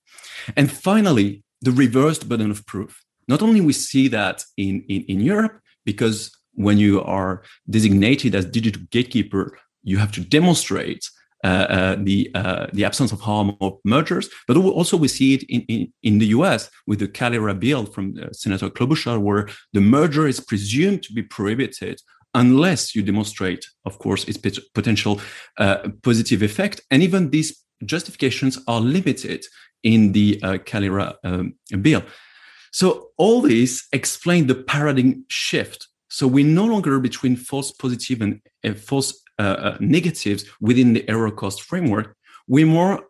[0.57, 3.03] And finally, the reversed burden of proof.
[3.29, 8.45] Not only we see that in, in, in Europe, because when you are designated as
[8.45, 11.09] digital gatekeeper, you have to demonstrate
[11.45, 15.43] uh, uh, the uh, the absence of harm of mergers, but also we see it
[15.45, 16.71] in, in, in the U.S.
[16.87, 21.23] with the Calera bill from uh, Senator Klobuchar, where the merger is presumed to be
[21.23, 22.01] prohibited
[22.35, 24.39] unless you demonstrate, of course, its
[24.75, 25.21] potential
[25.59, 29.45] uh, positive effect, and even these justifications are limited
[29.83, 32.03] in the uh, Calera um, bill.
[32.73, 35.89] So all these explain the paradigm shift.
[36.09, 38.41] So we're no longer between false positive and
[38.79, 42.17] false uh, uh, negatives within the error cost framework,
[42.49, 43.05] we're more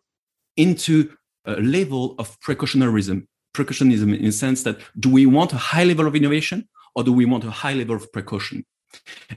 [0.56, 3.26] into a level of precautionarism.
[3.54, 7.12] Precautionism in the sense that do we want a high level of innovation or do
[7.12, 8.66] we want a high level of precaution?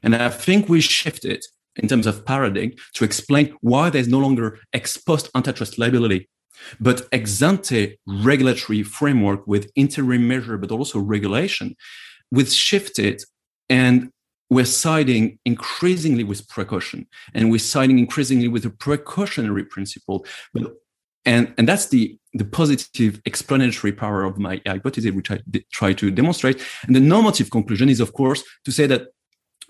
[0.01, 1.43] And I think we shifted
[1.75, 6.27] in terms of paradigm to explain why there's no longer ex post antitrust liability
[6.79, 11.75] But ex ante regulatory framework with interim measure, but also regulation,
[12.31, 13.23] with shifted
[13.69, 14.11] and
[14.49, 20.25] we're siding increasingly with precaution and we're siding increasingly with a precautionary principle.
[20.53, 20.73] But
[21.25, 25.39] and and that's the the positive explanatory power of my hypothesis, which I
[25.71, 26.61] try to demonstrate.
[26.87, 29.09] And the normative conclusion is, of course, to say that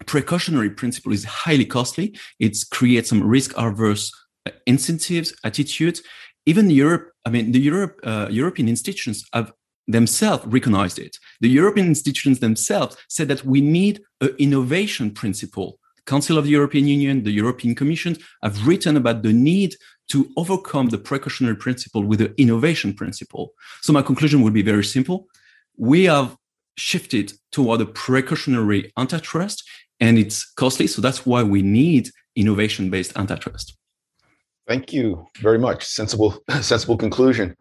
[0.05, 2.17] precautionary principle is highly costly.
[2.39, 4.11] It creates some risk averse
[4.45, 6.01] uh, incentives, attitudes.
[6.45, 9.51] Even Europe, I mean, the Europe, uh, European institutions have
[9.87, 11.17] themselves recognized it.
[11.41, 15.79] The European institutions themselves said that we need an innovation principle.
[16.05, 19.75] Council of the European Union, the European Commission have written about the need
[20.09, 23.53] to overcome the precautionary principle with the innovation principle.
[23.81, 25.27] So my conclusion would be very simple.
[25.77, 26.35] We have
[26.77, 29.63] shifted toward a precautionary antitrust
[29.99, 30.87] and it's costly.
[30.87, 33.77] So that's why we need innovation based antitrust.
[34.67, 35.83] Thank you very much.
[35.85, 37.55] Sensible, sensible conclusion.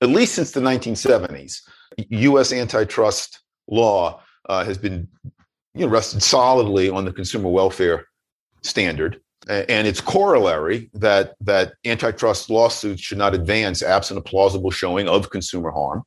[0.00, 1.60] At least since the 1970s,
[2.08, 2.52] U.S.
[2.52, 5.08] antitrust law uh, has been
[5.74, 8.06] you know, rested solidly on the consumer welfare
[8.62, 15.08] standard and its corollary that that antitrust lawsuits should not advance absent a plausible showing
[15.08, 16.02] of consumer harm.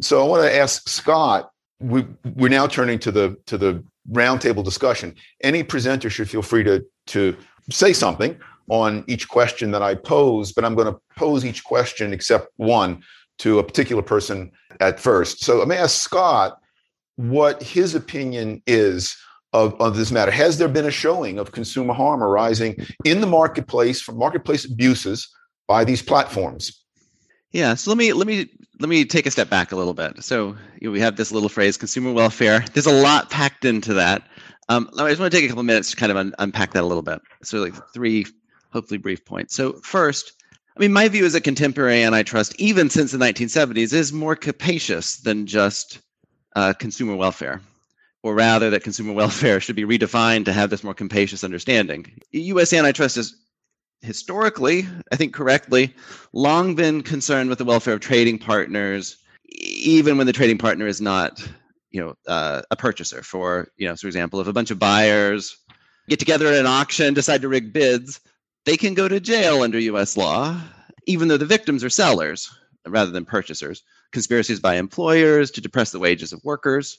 [0.00, 1.50] So I want to ask Scott.
[1.80, 2.06] We,
[2.36, 5.14] we're now turning to the to the roundtable discussion.
[5.42, 7.36] Any presenter should feel free to to
[7.70, 8.38] say something
[8.68, 13.02] on each question that I pose, but I'm going to pose each question except one
[13.38, 14.50] to a particular person
[14.80, 15.44] at first.
[15.44, 16.58] So let me ask Scott
[17.16, 19.16] what his opinion is
[19.52, 20.30] of, of this matter.
[20.30, 25.28] Has there been a showing of consumer harm arising in the marketplace from marketplace abuses
[25.68, 26.83] by these platforms?
[27.54, 28.48] Yeah, so let me let me
[28.80, 30.24] let me take a step back a little bit.
[30.24, 32.64] So you know, we have this little phrase, consumer welfare.
[32.74, 34.26] There's a lot packed into that.
[34.68, 36.82] Um, I just want to take a couple minutes to kind of un- unpack that
[36.82, 37.20] a little bit.
[37.44, 38.26] So like three,
[38.72, 39.54] hopefully brief points.
[39.54, 40.32] So first,
[40.76, 45.18] I mean, my view is that contemporary antitrust, even since the 1970s, is more capacious
[45.18, 46.00] than just
[46.56, 47.60] uh, consumer welfare
[48.24, 52.10] or rather that consumer welfare should be redefined to have this more capacious understanding.
[52.32, 52.72] U.S.
[52.72, 53.36] antitrust has
[54.02, 55.94] historically, I think correctly,
[56.32, 59.16] long been concerned with the welfare of trading partners,
[59.48, 61.46] even when the trading partner is not,
[61.90, 63.22] you know, uh, a purchaser.
[63.22, 65.56] For you know, for example, if a bunch of buyers
[66.08, 68.20] get together at an auction, decide to rig bids,
[68.64, 70.16] they can go to jail under U.S.
[70.16, 70.60] law,
[71.06, 72.50] even though the victims are sellers
[72.86, 73.82] rather than purchasers.
[74.12, 76.98] Conspiracies by employers to depress the wages of workers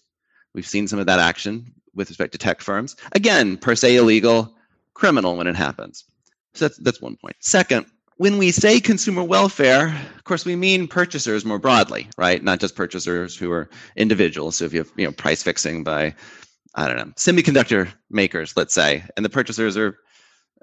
[0.55, 2.95] We've seen some of that action with respect to tech firms.
[3.11, 4.55] Again, per se illegal,
[4.93, 6.05] criminal when it happens.
[6.55, 7.35] So that's, that's one point.
[7.39, 7.85] Second,
[8.17, 12.41] when we say consumer welfare, of course, we mean purchasers more broadly, right?
[12.43, 14.57] Not just purchasers who are individuals.
[14.57, 16.15] So if you have, you know, price fixing by,
[16.75, 19.97] I don't know, semiconductor makers, let's say, and the purchasers are,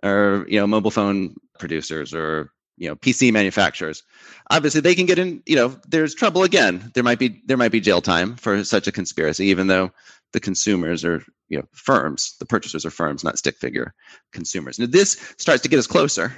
[0.03, 4.03] are you know, mobile phone producers or you know pc manufacturers
[4.51, 7.71] obviously they can get in you know there's trouble again there might be there might
[7.71, 9.93] be jail time for such a conspiracy even though
[10.33, 13.95] the consumers are you know firms the purchasers are firms not stick figure
[14.33, 14.79] consumers.
[14.79, 16.35] Now this starts to get us closer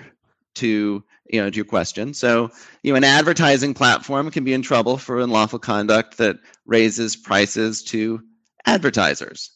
[0.57, 2.14] to you know to your question.
[2.14, 2.51] So
[2.82, 6.36] you know an advertising platform can be in trouble for unlawful conduct that
[6.66, 8.22] raises prices to
[8.66, 9.51] advertisers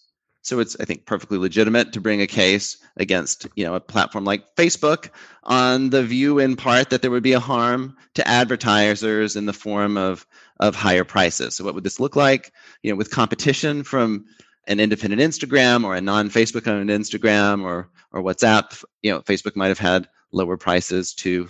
[0.49, 4.25] so it's, I think, perfectly legitimate to bring a case against, you know, a platform
[4.25, 5.11] like Facebook
[5.45, 9.53] on the view in part that there would be a harm to advertisers in the
[9.53, 10.27] form of
[10.61, 11.55] of higher prices.
[11.55, 12.53] So what would this look like?
[12.83, 14.25] You know, with competition from
[14.67, 19.69] an independent Instagram or a non-Facebook owned Instagram or or WhatsApp, you know, Facebook might
[19.69, 21.49] have had lower prices to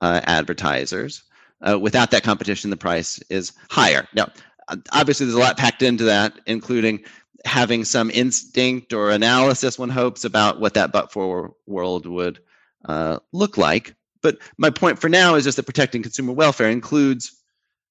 [0.00, 1.22] uh, advertisers.
[1.66, 4.06] Uh, without that competition, the price is higher.
[4.12, 4.28] Now,
[4.92, 7.04] obviously, there's a lot packed into that, including
[7.44, 12.40] having some instinct or analysis, one hopes, about what that but for world would
[12.84, 13.94] uh, look like.
[14.22, 17.32] But my point for now is just that protecting consumer welfare includes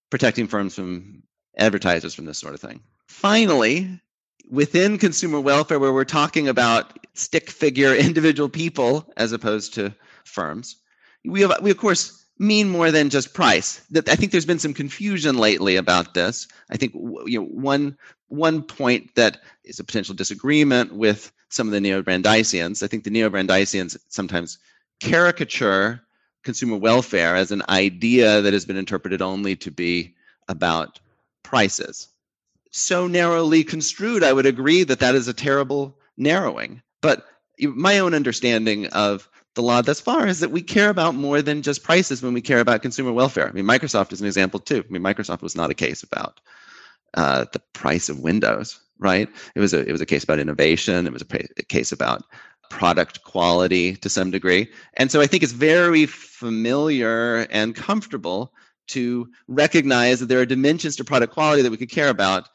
[0.10, 1.24] protecting firms from
[1.58, 2.82] advertisers from this sort of thing.
[3.08, 4.00] Finally,
[4.50, 10.78] within consumer welfare, where we're talking about stick figure individual people as opposed to firms,
[11.26, 13.82] we have we of course mean more than just price.
[13.92, 16.48] That I think there's been some confusion lately about this.
[16.70, 21.72] I think you know one one point that is a potential disagreement with some of
[21.72, 22.82] the neo-Brandeisians.
[22.82, 24.58] I think the neo-Brandeisians sometimes
[25.00, 26.02] caricature
[26.44, 30.16] consumer welfare as an idea that has been interpreted only to be
[30.48, 31.00] about
[31.44, 32.08] prices.
[32.72, 36.82] So narrowly construed, I would agree that that is a terrible narrowing.
[37.02, 37.26] But
[37.60, 41.62] my own understanding of the law thus far is that we care about more than
[41.62, 43.48] just prices when we care about consumer welfare.
[43.48, 44.84] I mean, Microsoft is an example too.
[44.88, 46.40] I mean, Microsoft was not a case about
[47.14, 49.30] uh, the price of Windows, right?
[49.56, 51.06] It was a it was a case about innovation.
[51.06, 52.24] It was a, case about
[52.70, 54.68] product quality to some degree.
[54.96, 58.52] And so I think it's very familiar and comfortable
[58.88, 62.50] to recognize that there are dimensions to product quality that we could care about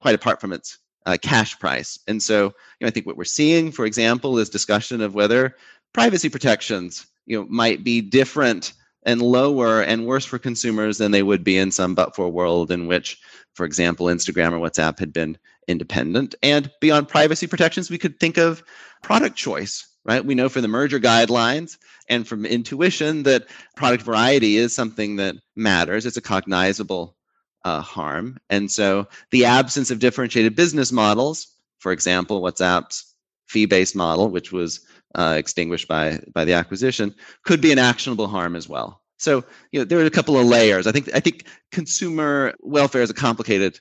[0.00, 1.98] quite apart from its uh, cash price.
[2.06, 2.50] And so, you
[2.82, 5.56] know, I think what we're seeing, for example, is discussion of whether
[5.94, 8.74] privacy protections, you know, might be different
[9.06, 12.70] and lower and worse for consumers than they would be in some but for world
[12.70, 13.18] in which,
[13.54, 15.38] for example, Instagram or WhatsApp had been
[15.68, 16.34] independent.
[16.42, 18.62] And beyond privacy protections, we could think of
[19.02, 20.24] product choice, right?
[20.24, 21.78] We know from the merger guidelines
[22.08, 26.06] and from intuition that product variety is something that matters.
[26.06, 27.16] It's a cognizable
[27.64, 28.38] uh, harm.
[28.50, 31.46] And so the absence of differentiated business models,
[31.78, 33.14] for example, WhatsApp's
[33.46, 34.80] fee based model, which was
[35.14, 39.00] uh, extinguished by, by the acquisition, could be an actionable harm as well.
[39.18, 40.86] So you know there are a couple of layers.
[40.86, 43.78] I think I think consumer welfare is a complicated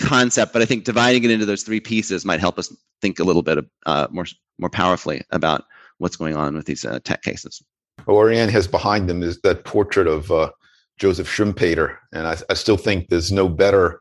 [0.00, 3.24] concept, but I think dividing it into those three pieces might help us think a
[3.24, 4.26] little bit uh, more
[4.58, 5.64] more powerfully about
[5.98, 7.62] what's going on with these uh, tech cases.
[8.06, 10.50] Aurélien has behind them is that portrait of uh,
[10.98, 14.00] Joseph Schumpeter, and I, I, still think there's no better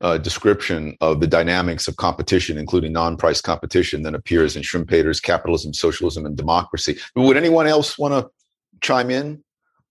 [0.00, 5.74] uh, description of the dynamics of competition, including non-price competition, than appears in Schumpeter's Capitalism,
[5.74, 6.98] Socialism, and Democracy.
[7.16, 8.30] Would anyone else want to
[8.80, 9.42] chime in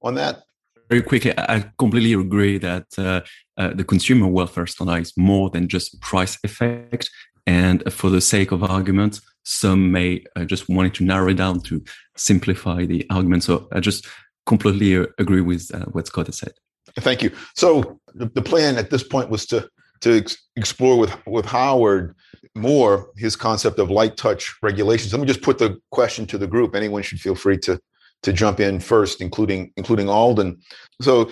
[0.01, 0.43] on that?
[0.89, 3.21] Very quickly, I completely agree that uh,
[3.57, 7.09] uh, the consumer welfare standard is more than just price effect.
[7.45, 11.61] And for the sake of argument, some may uh, just wanted to narrow it down
[11.61, 11.83] to
[12.15, 13.43] simplify the argument.
[13.43, 14.07] So I just
[14.45, 16.53] completely agree with uh, what Scott has said.
[16.99, 17.31] Thank you.
[17.55, 19.69] So the, the plan at this point was to
[20.01, 22.15] to ex- explore with with Howard
[22.55, 25.13] more his concept of light touch regulations.
[25.13, 26.75] Let me just put the question to the group.
[26.75, 27.79] Anyone should feel free to
[28.23, 30.59] to jump in first, including including Alden.
[31.01, 31.31] So,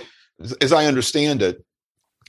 [0.62, 1.66] as I understand it,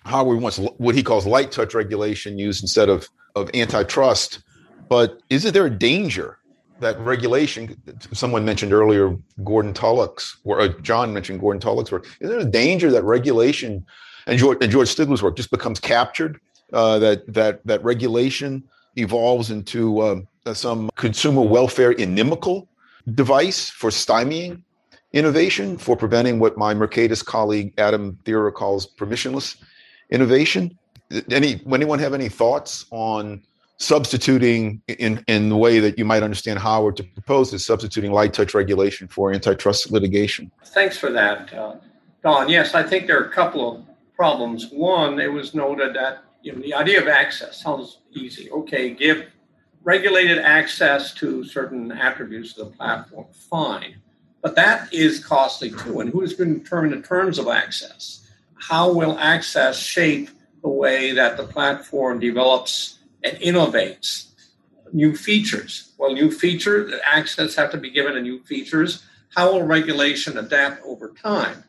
[0.05, 4.43] Howard wants what he calls light touch regulation used instead of of antitrust.
[4.89, 6.39] But isn't there a danger
[6.81, 7.77] that regulation?
[8.13, 12.07] Someone mentioned earlier Gordon Tullock's, or uh, John mentioned Gordon Tullock's work.
[12.21, 13.85] Is there a danger that regulation
[14.27, 16.41] and George, and George Stigler's work just becomes captured?
[16.73, 18.63] Uh, that that that regulation
[18.97, 20.21] evolves into uh,
[20.53, 22.69] some consumer welfare inimical
[23.15, 24.63] device for stymieing
[25.13, 29.63] innovation, for preventing what my Mercatus colleague Adam Thierer calls permissionless
[30.11, 30.77] innovation.
[31.31, 33.43] Any anyone have any thoughts on
[33.79, 38.33] substituting in in the way that you might understand Howard to propose is substituting light
[38.33, 40.51] touch regulation for antitrust litigation?
[40.65, 41.77] Thanks for that, uh,
[42.25, 42.49] Don.
[42.49, 43.85] Yes, I think there are a couple of
[44.17, 44.71] problems.
[44.71, 48.51] One, it was noted that you know the idea of access sounds easy.
[48.51, 49.27] Okay, give
[49.85, 53.97] regulated access to certain attributes of the platform, fine.
[54.43, 56.01] But that is costly too.
[56.01, 58.29] And who's going to determine the terms of access?
[58.55, 60.31] How will access shape
[60.63, 64.29] the way that the platform develops and innovates
[64.93, 65.93] new features?
[65.99, 69.05] Well, new features, access have to be given to new features.
[69.35, 71.65] How will regulation adapt over time?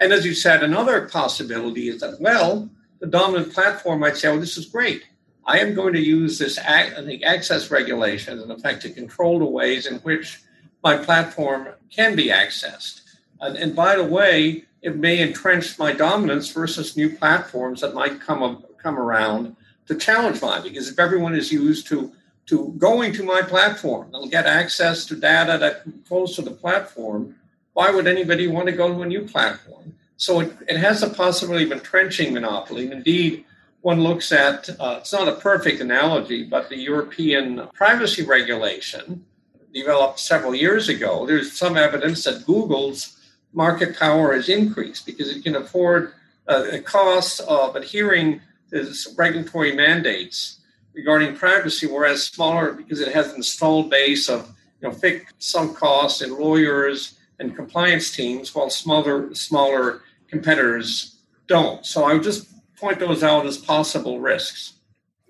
[0.00, 2.68] And as you said, another possibility is that, well,
[3.00, 5.04] the dominant platform might say, oh, this is great.
[5.46, 9.86] I am going to use this the access regulation in effect to control the ways
[9.86, 10.40] in which
[10.82, 13.02] my platform can be accessed.
[13.40, 18.20] And, and by the way, it may entrench my dominance versus new platforms that might
[18.20, 20.62] come come around to challenge mine.
[20.62, 22.12] Because if everyone is used to
[22.46, 27.36] to going to my platform, they'll get access to data that flows to the platform.
[27.80, 29.94] Why would anybody want to go to a new platform?
[30.18, 32.84] So it, it has the possibility of entrenching monopoly.
[32.84, 33.46] And indeed,
[33.80, 39.24] one looks at, uh, it's not a perfect analogy, but the European privacy regulation
[39.72, 43.18] developed several years ago, there's some evidence that Google's
[43.54, 46.12] market power has increased because it can afford
[46.48, 50.60] uh, the costs of adhering to regulatory mandates
[50.92, 55.78] regarding privacy, whereas smaller, because it has an installed base of you know, fixed sunk
[55.78, 61.16] costs and lawyers and compliance teams, while smaller smaller competitors
[61.46, 61.84] don't.
[61.84, 64.74] So I would just point those out as possible risks.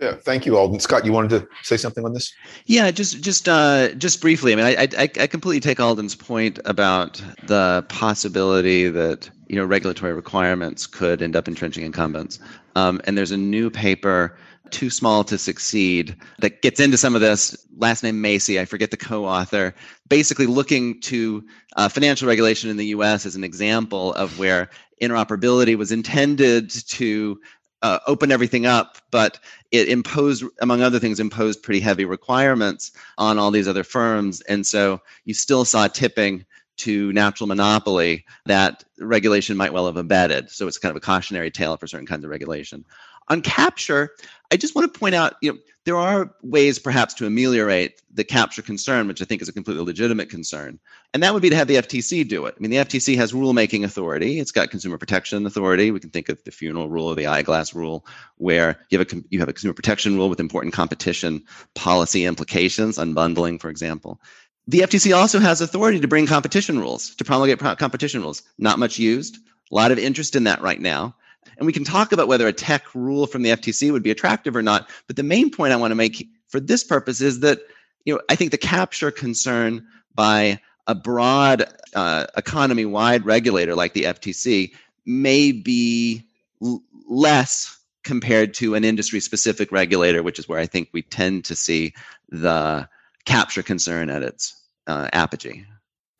[0.00, 0.80] Yeah, thank you, Alden.
[0.80, 2.32] Scott, you wanted to say something on this?
[2.64, 4.52] Yeah, just just uh, just briefly.
[4.52, 9.64] I mean, I, I I completely take Alden's point about the possibility that you know
[9.64, 12.38] regulatory requirements could end up entrenching incumbents.
[12.76, 14.38] Um, and there's a new paper,
[14.70, 17.56] "Too Small to Succeed," that gets into some of this.
[17.76, 19.74] Last name Macy, I forget the co-author.
[20.08, 21.44] Basically, looking to
[21.76, 23.26] uh, financial regulation in the U.S.
[23.26, 24.70] as an example of where
[25.02, 27.40] interoperability was intended to
[27.82, 29.38] uh, open everything up, but
[29.70, 34.42] it imposed, among other things, imposed pretty heavy requirements on all these other firms.
[34.42, 36.44] And so you still saw tipping
[36.78, 40.50] to natural monopoly that regulation might well have embedded.
[40.50, 42.84] So it's kind of a cautionary tale for certain kinds of regulation.
[43.30, 44.10] On capture,
[44.52, 48.24] I just want to point out, you know, there are ways perhaps to ameliorate the
[48.24, 50.78] capture concern, which I think is a completely legitimate concern.
[51.14, 52.54] And that would be to have the FTC do it.
[52.56, 54.40] I mean, the FTC has rulemaking authority.
[54.40, 55.90] It's got consumer protection authority.
[55.90, 58.04] We can think of the funeral rule or the eyeglass rule,
[58.36, 61.42] where you have a you have a consumer protection rule with important competition
[61.74, 64.20] policy implications, unbundling, for example.
[64.66, 68.42] The FTC also has authority to bring competition rules, to promulgate competition rules.
[68.58, 69.38] Not much used.
[69.72, 71.14] A lot of interest in that right now.
[71.60, 74.56] And we can talk about whether a tech rule from the FTC would be attractive
[74.56, 74.88] or not.
[75.06, 77.60] But the main point I want to make for this purpose is that,
[78.06, 83.92] you know, I think the capture concern by a broad uh, economy wide regulator like
[83.92, 84.72] the FTC
[85.04, 86.24] may be
[86.62, 91.44] l- less compared to an industry specific regulator, which is where I think we tend
[91.44, 91.92] to see
[92.30, 92.88] the
[93.26, 95.66] capture concern at its uh, apogee.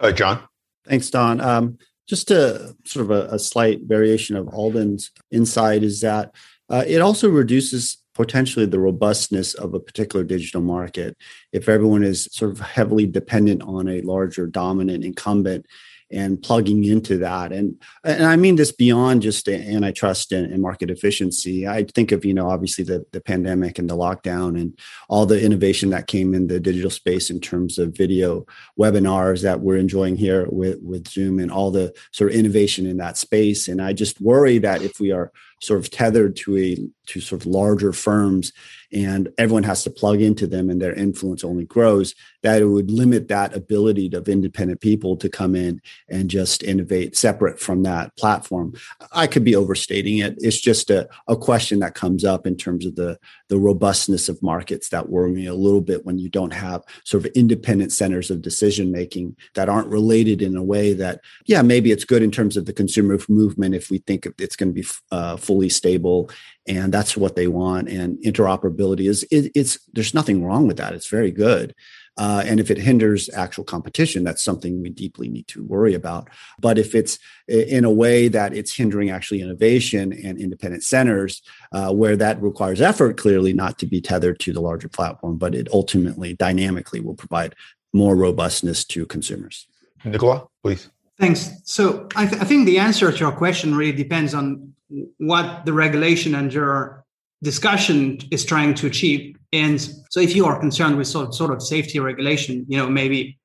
[0.01, 0.43] Uh, John?
[0.87, 1.41] Thanks, Don.
[1.41, 1.79] Um,
[2.11, 6.35] just a sort of a, a slight variation of Alden's insight is that
[6.69, 11.17] uh, it also reduces potentially the robustness of a particular digital market.
[11.53, 15.67] If everyone is sort of heavily dependent on a larger dominant incumbent
[16.13, 17.53] and plugging into that.
[17.53, 21.67] And and I mean this beyond just antitrust and, and, market efficiency.
[21.67, 25.43] I think of, you know, obviously the, the pandemic and the lockdown and all the
[25.43, 28.45] innovation that came in the digital space in terms of video
[28.79, 32.99] webinars that we're enjoying here with, with Zoom and all the sort of innovation in
[32.99, 33.69] that space.
[33.69, 37.41] And I just worry that if we are sort of tethered to a to sort
[37.41, 38.53] of larger firms
[38.93, 42.91] and everyone has to plug into them and their influence only grows that it would
[42.91, 48.17] limit that ability of independent people to come in and just innovate separate from that
[48.17, 48.73] platform.
[49.13, 50.37] I could be overstating it.
[50.39, 53.19] It's just a, a question that comes up in terms of the
[53.51, 57.27] the robustness of markets that worry me a little bit when you don't have sort
[57.27, 61.91] of independent centers of decision making that aren't related in a way that yeah maybe
[61.91, 64.87] it's good in terms of the consumer movement if we think it's going to be
[65.11, 66.31] uh, fully stable
[66.69, 70.95] and that's what they want and interoperability is it, it's there's nothing wrong with that.
[70.95, 71.75] It's very good
[72.17, 76.29] uh, and if it hinders actual competition that's something we deeply need to worry about.
[76.59, 81.43] But if it's in a way that it's hindering actually innovation and independent centers
[81.73, 85.55] uh, where that requires effort clearly not to be tethered to the larger platform but
[85.55, 87.55] it ultimately dynamically will provide
[87.93, 89.67] more robustness to consumers.
[90.05, 90.91] Nicola please.
[91.19, 91.51] Thanks.
[91.65, 94.73] So I, th- I, think the answer to your question really depends on
[95.19, 97.00] what the regulation and your
[97.43, 99.37] discussion is trying to achieve.
[99.53, 99.81] And
[100.11, 103.39] so if you are concerned with sort, sort of safety regulation, you know, maybe,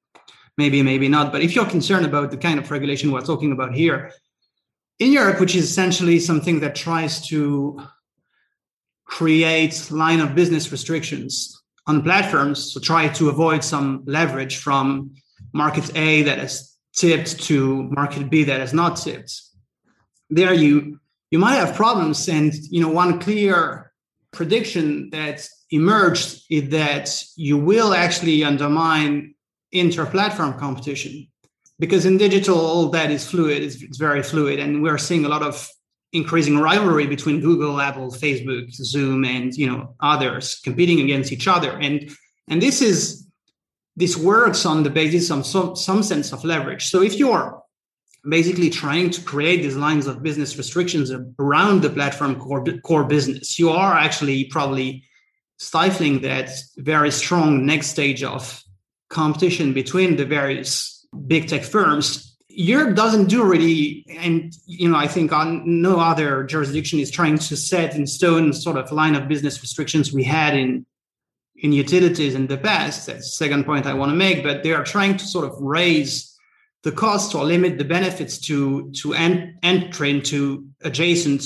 [0.57, 1.31] maybe, maybe not.
[1.31, 4.11] But if you're concerned about the kind of regulation we're talking about here,
[4.99, 7.81] in Europe, which is essentially something that tries to
[9.05, 15.13] create line of business restrictions on platforms to try to avoid some leverage from
[15.53, 19.41] market A that is tipped to market B that is not tipped,
[20.29, 20.99] there you
[21.31, 22.27] you might have problems.
[22.29, 23.84] And you know, one clear
[24.35, 29.33] prediction that emerged is that you will actually undermine
[29.71, 31.27] inter-platform competition
[31.79, 35.41] because in digital all that is fluid it's, very fluid and we're seeing a lot
[35.41, 35.69] of
[36.13, 41.71] increasing rivalry between google apple facebook zoom and you know others competing against each other
[41.81, 42.09] and
[42.47, 43.25] and this is
[43.95, 46.87] this works on the basis of some, some sense of leverage.
[46.87, 47.61] So if you're
[48.27, 53.59] basically trying to create these lines of business restrictions around the platform core, core business,
[53.59, 55.03] you are actually probably
[55.57, 58.63] stifling that very strong next stage of
[59.09, 62.35] competition between the various big tech firms.
[62.47, 67.37] Europe doesn't do really, and you know, I think on no other jurisdiction is trying
[67.37, 70.85] to set in stone sort of line of business restrictions we had in
[71.57, 73.07] in utilities in the past.
[73.07, 75.55] That's the second point I want to make, but they are trying to sort of
[75.59, 76.34] raise
[76.85, 81.41] the cost or limit the benefits to to en- enter into adjacent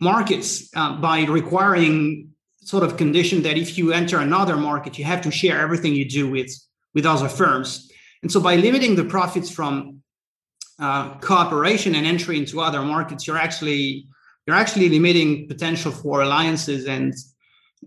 [0.00, 2.30] markets uh, by requiring
[2.62, 6.08] sort of condition that if you enter another market, you have to share everything you
[6.08, 6.50] do with
[6.94, 7.90] with other firms.
[8.22, 10.02] And so by limiting the profits from
[10.78, 14.06] uh, cooperation and entry into other markets, you're actually
[14.46, 17.12] you're actually limiting potential for alliances and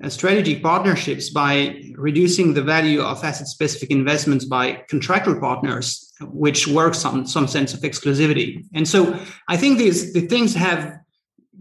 [0.09, 7.05] strategic partnerships by reducing the value of asset specific investments by contractual partners, which works
[7.05, 8.65] on some sense of exclusivity.
[8.73, 9.17] And so
[9.47, 10.99] I think these the things have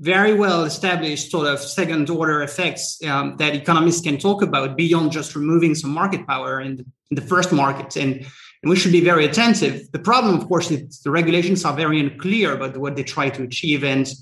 [0.01, 5.13] very well established sort of second order effects um, that economists can talk about beyond
[5.13, 7.95] just removing some market power in the, in the first market.
[7.97, 8.27] And,
[8.63, 9.93] and we should be very attentive.
[9.93, 13.43] The problem, of course, is the regulations are very unclear about what they try to
[13.43, 13.85] achieve.
[13.85, 14.13] And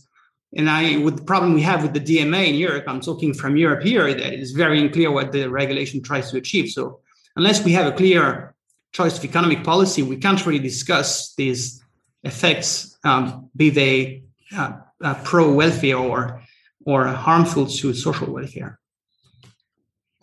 [0.55, 3.57] and I, with the problem we have with the DMA in Europe, I'm talking from
[3.57, 6.71] Europe here, that it is very unclear what the regulation tries to achieve.
[6.71, 7.01] So
[7.37, 8.55] unless we have a clear
[8.93, 11.83] choice of economic policy, we can't really discuss these
[12.23, 14.25] effects, um, be they
[14.55, 14.73] uh,
[15.03, 16.43] uh, pro welfare or
[16.85, 18.79] or harmful to social welfare.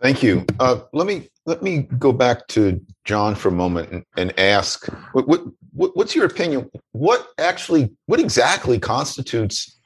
[0.02, 0.46] Thank you.
[0.60, 4.86] Uh, let me let me go back to John for a moment and, and ask
[5.14, 5.42] what, what,
[5.74, 6.70] what, what's your opinion?
[6.92, 9.79] What actually what exactly constitutes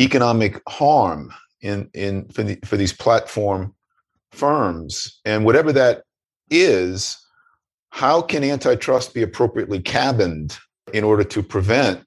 [0.00, 3.74] economic harm in in for, the, for these platform
[4.32, 6.04] firms and whatever that
[6.50, 7.16] is?
[7.90, 10.56] How can antitrust be appropriately cabined
[10.92, 12.06] in order to prevent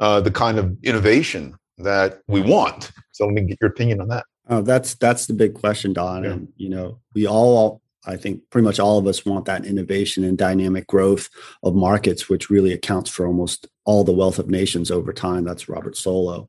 [0.00, 2.90] uh, the kind of innovation that we want?
[3.12, 4.24] So let me get your opinion on that.
[4.48, 6.24] Oh, that's that's the big question, Don.
[6.24, 6.30] Yeah.
[6.30, 10.24] And you know, we all, I think, pretty much all of us want that innovation
[10.24, 11.28] and dynamic growth
[11.62, 15.44] of markets, which really accounts for almost all the wealth of nations over time.
[15.44, 16.48] That's Robert Solow.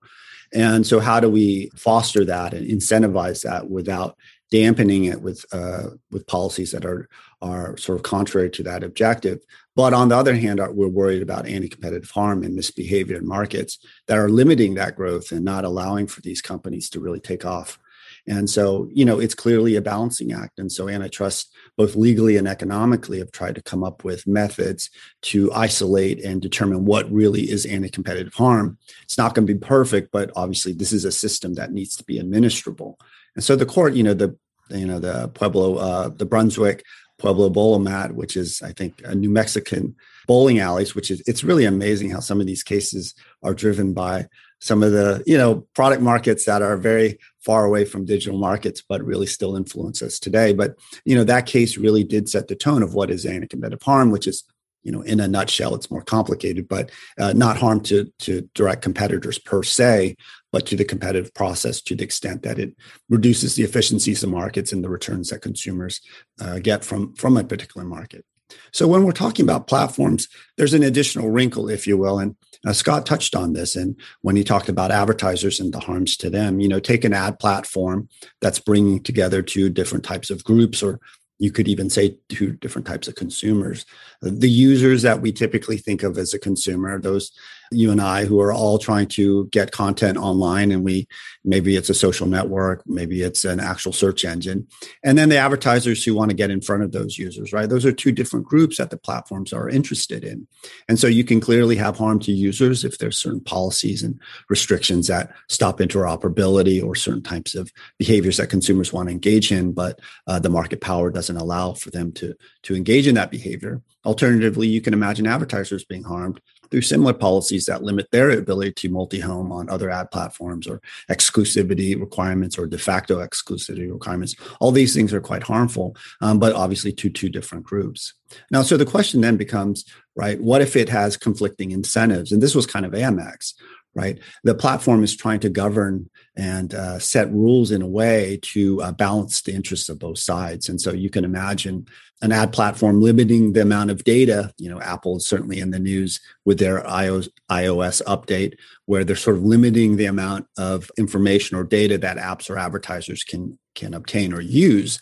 [0.53, 4.17] And so, how do we foster that and incentivize that without
[4.51, 7.07] dampening it with uh, with policies that are
[7.41, 9.39] are sort of contrary to that objective?
[9.75, 14.17] But on the other hand, we're worried about anti-competitive harm and misbehavior in markets that
[14.17, 17.79] are limiting that growth and not allowing for these companies to really take off.
[18.27, 20.59] And so, you know, it's clearly a balancing act.
[20.59, 24.89] And so, antitrust, both legally and economically, have tried to come up with methods
[25.23, 28.77] to isolate and determine what really is anti competitive harm.
[29.03, 32.03] It's not going to be perfect, but obviously, this is a system that needs to
[32.03, 32.95] be administrable.
[33.35, 34.35] And so, the court, you know, the
[34.69, 36.83] you know the Pueblo, uh, the Brunswick
[37.21, 39.95] Pueblo Bowl-O-Mat, which is I think a New Mexican
[40.27, 43.13] bowling alleys, which is it's really amazing how some of these cases
[43.43, 44.27] are driven by
[44.61, 48.83] some of the you know product markets that are very far away from digital markets
[48.87, 50.53] but really still influence us today.
[50.53, 54.11] But you know that case really did set the tone of what is anti-competitive harm
[54.11, 54.43] which is
[54.83, 58.81] you know in a nutshell it's more complicated but uh, not harm to to direct
[58.81, 60.15] competitors per se
[60.51, 62.75] but to the competitive process to the extent that it
[63.09, 66.01] reduces the efficiencies of markets and the returns that consumers
[66.39, 68.25] uh, get from from a particular market
[68.71, 70.27] so when we're talking about platforms,
[70.57, 72.19] there's an additional wrinkle, if you will.
[72.19, 72.35] And
[72.65, 73.75] uh, Scott touched on this.
[73.75, 77.13] And when he talked about advertisers and the harms to them, you know, take an
[77.13, 78.07] ad platform
[78.39, 80.99] that's bringing together two different types of groups or
[81.39, 83.83] you could even say two different types of consumers.
[84.21, 87.31] The users that we typically think of as a consumer, those
[87.71, 91.07] you and I who are all trying to get content online and we
[91.43, 94.67] maybe it's a social network, maybe it's an actual search engine.
[95.03, 97.69] And then the advertisers who want to get in front of those users, right?
[97.69, 100.47] Those are two different groups that the platforms are interested in.
[100.87, 104.19] And so you can clearly have harm to users if there's certain policies and
[104.49, 109.71] restrictions that stop interoperability or certain types of behaviors that consumers want to engage in,
[109.71, 113.81] but uh, the market power doesn't allow for them to, to engage in that behavior.
[114.05, 116.41] Alternatively, you can imagine advertisers being harmed
[116.71, 121.99] through similar policies that limit their ability to multi-home on other ad platforms or exclusivity
[121.99, 124.35] requirements or de facto exclusivity requirements.
[124.59, 128.13] All these things are quite harmful, um, but obviously to two different groups.
[128.49, 132.31] Now, so the question then becomes, right, what if it has conflicting incentives?
[132.31, 133.53] And this was kind of Amex,
[133.93, 134.19] right?
[134.43, 138.91] The platform is trying to govern and uh, set rules in a way to uh,
[138.93, 140.69] balance the interests of both sides.
[140.69, 141.87] And so you can imagine
[142.21, 144.53] an ad platform limiting the amount of data.
[144.57, 148.53] You know, Apple is certainly in the news with their iOS, iOS update,
[148.85, 153.23] where they're sort of limiting the amount of information or data that apps or advertisers
[153.23, 154.99] can can obtain or use.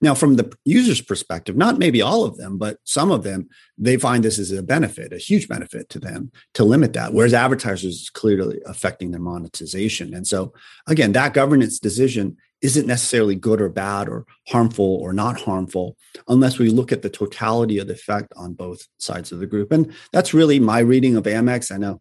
[0.00, 3.48] Now, from the user's perspective, not maybe all of them, but some of them,
[3.78, 7.12] they find this as a benefit, a huge benefit to them to limit that.
[7.12, 10.14] Whereas advertisers is clearly affecting their monetization.
[10.14, 10.52] And so,
[10.86, 15.96] again, that governance decision isn't necessarily good or bad or harmful or not harmful
[16.28, 19.72] unless we look at the totality of the effect on both sides of the group.
[19.72, 21.70] And that's really my reading of Amex.
[21.70, 22.00] I know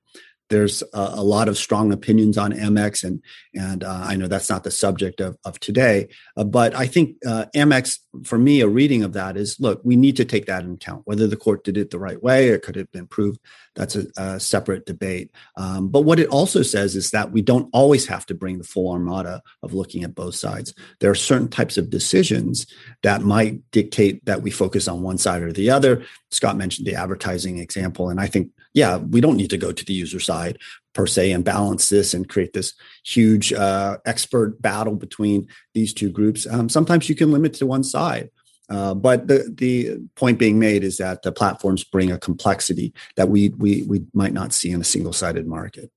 [0.50, 3.22] there's a, a, lot of strong opinions on Amex, and
[3.54, 6.08] and uh, I know that's not the subject of of today.
[6.38, 9.96] Uh, but I think uh, Amex, for me, a reading of that is: look, we
[9.96, 11.02] need to take that into account.
[11.06, 13.40] Whether the court did it the right way or could have been proved,
[13.76, 15.32] that's a, a separate debate.
[15.58, 18.64] Um, but what it also says is that we don't always have to bring the
[18.64, 20.74] full armada of looking at both sides.
[21.00, 22.68] There are certain types of decisions
[23.04, 26.06] that might dictate that we focus on one side or the other.
[26.32, 29.86] Scott mentioned the advertising example, and I think yeah, we don't need to go to
[29.86, 30.60] the user side
[30.94, 32.74] per se and balance this and create this
[33.06, 36.46] huge uh, expert battle between these two groups.
[36.46, 38.30] Um, sometimes you can limit to one side.
[38.70, 43.30] Uh, but the the point being made is that the platforms bring a complexity that
[43.30, 45.92] we we we might not see in a single sided market.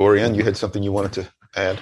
[0.00, 1.78] Aurélien, you had something you wanted to add.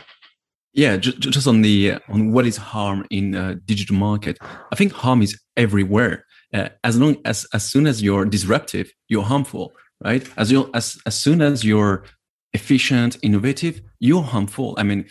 [0.75, 4.39] Yeah, just, just on the on what is harm in a digital market.
[4.73, 6.25] I think harm is everywhere.
[6.53, 9.73] Uh, as long as as soon as you're disruptive, you're harmful
[10.05, 10.27] right?
[10.37, 12.05] As you as as soon as you're
[12.53, 14.75] efficient, innovative, you're harmful.
[14.79, 15.07] I mean,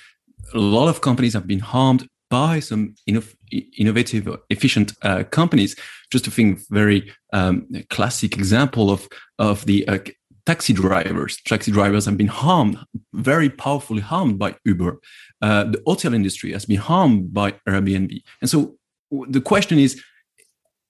[0.53, 3.35] a lot of companies have been harmed by some inno-
[3.77, 5.75] innovative, efficient uh, companies.
[6.11, 9.07] Just to think, very um, classic example of
[9.37, 9.99] of the uh,
[10.45, 11.37] taxi drivers.
[11.45, 12.77] Taxi drivers have been harmed,
[13.13, 14.99] very powerfully harmed by Uber.
[15.41, 18.75] Uh, the hotel industry has been harmed by Airbnb, and so
[19.29, 20.01] the question is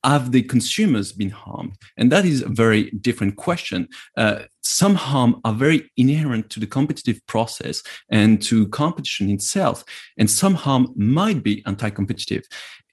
[0.03, 1.73] have the consumers been harmed?
[1.97, 3.87] And that is a very different question.
[4.17, 9.83] Uh, some harm are very inherent to the competitive process and to competition itself,
[10.17, 12.43] and some harm might be anti-competitive.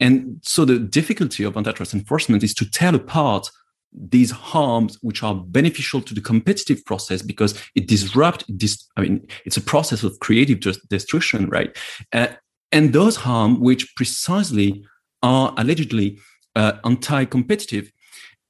[0.01, 3.51] And so the difficulty of antitrust enforcement is to tell apart
[3.93, 9.27] these harms which are beneficial to the competitive process because it disrupts this i mean
[9.47, 11.77] it's a process of creative destruction right
[12.13, 12.29] uh,
[12.71, 14.85] and those harm which precisely
[15.23, 16.19] are allegedly
[16.59, 17.91] uh, anti-competitive,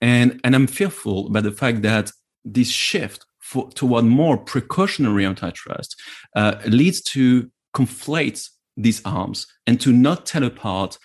[0.01, 2.11] and and I'm fearful about the fact that
[2.45, 5.91] this shift for, toward more precautionary antitrust
[6.35, 10.99] uh, leads to conflate these harms and to not tell apart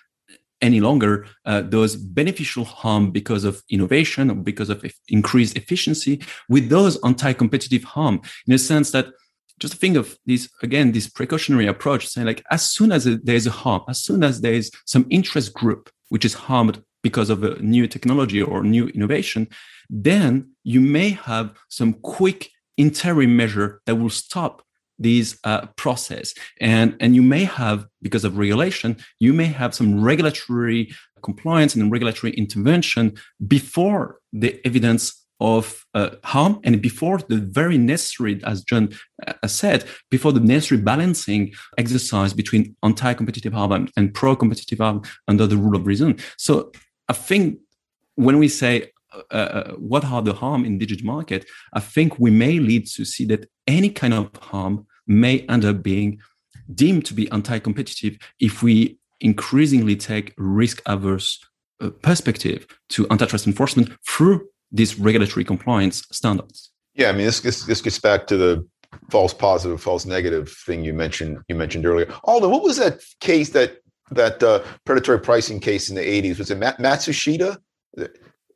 [0.61, 6.69] any longer uh, those beneficial harm because of innovation or because of increased efficiency with
[6.69, 8.21] those anti-competitive harm.
[8.47, 9.07] In a sense that
[9.59, 13.51] just think of this again this precautionary approach saying like as soon as there's a
[13.51, 17.87] harm as soon as there's some interest group which is harmed because of a new
[17.87, 19.47] technology or new innovation,
[19.89, 24.63] then you may have some quick interim measure that will stop
[24.99, 26.33] this uh, process.
[26.61, 31.91] And, and you may have, because of regulation, you may have some regulatory compliance and
[31.91, 33.13] regulatory intervention
[33.47, 38.89] before the evidence of uh, harm and before the very necessary, as John
[39.27, 45.45] uh, said, before the necessary balancing exercise between anti-competitive harm and, and pro-competitive harm under
[45.45, 46.17] the rule of reason.
[46.37, 46.71] So
[47.13, 47.59] I think
[48.15, 48.73] when we say
[49.13, 53.05] uh, uh, what are the harm in digital market, I think we may lead to
[53.05, 56.19] see that any kind of harm may end up being
[56.73, 61.29] deemed to be anti-competitive if we increasingly take risk-averse
[61.81, 64.41] uh, perspective to antitrust enforcement through
[64.71, 66.71] these regulatory compliance standards.
[66.95, 68.67] Yeah, I mean this this, this gets back to the
[69.11, 72.11] false positive, false negative thing you mentioned you mentioned earlier.
[72.23, 73.82] Alden, what was that case that
[74.15, 76.39] that uh, predatory pricing case in the 80s.
[76.39, 77.57] Was it Mat- Matsushita?
[77.97, 78.07] Is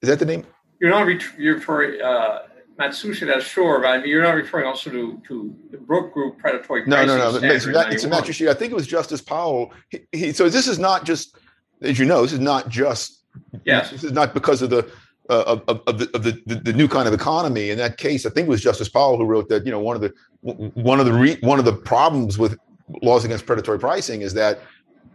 [0.01, 0.45] that the name?
[0.79, 2.39] You're not re- you're referring uh,
[2.79, 6.85] Matsushita, sure, but I mean, you're not referring also to, to the Brook Group predatory
[6.85, 7.07] no, pricing.
[7.07, 7.47] No, no, no.
[7.47, 8.49] It's, it's a Matsushita.
[8.49, 9.73] I think it was Justice Powell.
[9.89, 11.37] He, he, so this is not just,
[11.81, 13.23] as you know, this is not just.
[13.65, 13.91] Yes.
[13.91, 14.89] This is not because of the
[15.29, 17.69] uh, of, of, the, of the, the, the, new kind of economy.
[17.69, 19.95] In that case, I think it was Justice Powell who wrote that you know one
[19.95, 22.57] of the one of the re, one of the problems with
[23.01, 24.61] laws against predatory pricing is that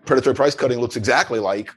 [0.05, 1.71] predatory price cutting looks exactly like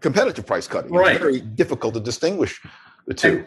[0.00, 0.92] competitive price cutting.
[0.92, 1.12] Right.
[1.12, 2.60] It's very difficult to distinguish
[3.06, 3.46] the two.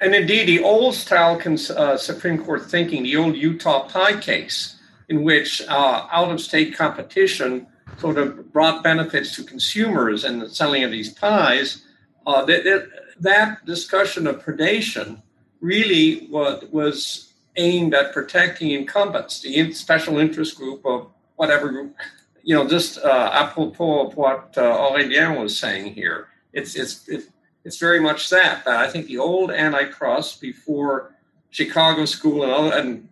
[0.00, 4.18] And, and indeed, the old style cons- uh, Supreme Court thinking, the old Utah pie
[4.18, 4.76] case,
[5.08, 7.66] in which uh, out of state competition
[7.98, 11.84] sort of brought benefits to consumers and the selling of these pies,
[12.26, 12.88] uh, that, that,
[13.18, 15.20] that discussion of predation
[15.60, 21.96] really was, was aimed at protecting incumbents, the special interest group of whatever group
[22.42, 27.08] you know, just uh, apropos of what uh, Aurélien was saying here, it's it's
[27.64, 28.66] it's very much that.
[28.66, 31.14] I think the old antitrust before
[31.50, 33.08] Chicago School and other, and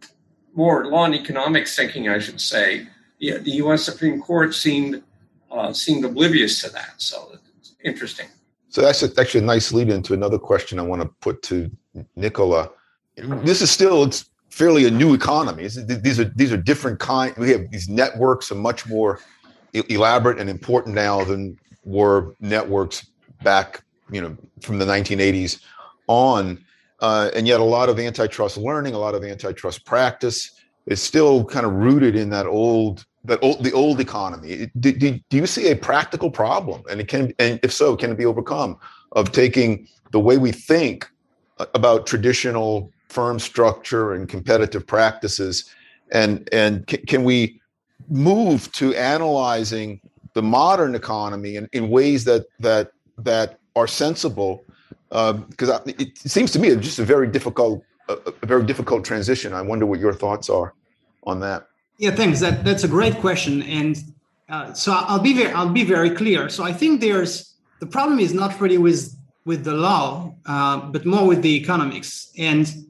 [0.54, 2.88] more law and economics thinking, I should say,
[3.20, 3.84] the, the U.S.
[3.84, 5.02] Supreme Court seemed
[5.50, 6.94] uh, seemed oblivious to that.
[6.98, 8.28] So it's interesting.
[8.68, 11.70] So that's a, actually a nice lead into another question I want to put to
[12.16, 12.70] Nicola.
[13.16, 15.68] This is still it's fairly a new economy.
[15.68, 17.34] These are these are different kind.
[17.36, 19.20] We have these networks are much more
[19.72, 23.06] elaborate and important now than were networks
[23.42, 25.60] back, you know, from the 1980s
[26.06, 26.64] on.
[27.00, 30.50] Uh, and yet, a lot of antitrust learning, a lot of antitrust practice
[30.86, 34.70] is still kind of rooted in that old that old, the old economy.
[34.80, 38.10] Do, do, do you see a practical problem, and it can, and if so, can
[38.10, 38.78] it be overcome
[39.12, 41.08] of taking the way we think
[41.74, 45.70] about traditional firm structure and competitive practices.
[46.12, 47.60] And and can, can we
[48.08, 50.00] move to analyzing
[50.34, 54.64] the modern economy in, in ways that that that are sensible?
[55.10, 59.04] Because uh, it seems to me it's just a very difficult a, a, very difficult
[59.04, 59.52] transition.
[59.52, 60.74] I wonder what your thoughts are
[61.24, 61.66] on that.
[61.98, 62.40] Yeah thanks.
[62.40, 63.62] That that's a great question.
[63.62, 63.96] And
[64.48, 66.48] uh, so i'll be very i'll be very clear.
[66.48, 71.04] So i think there's the problem is not really with with the law uh, but
[71.04, 72.30] more with the economics.
[72.38, 72.87] And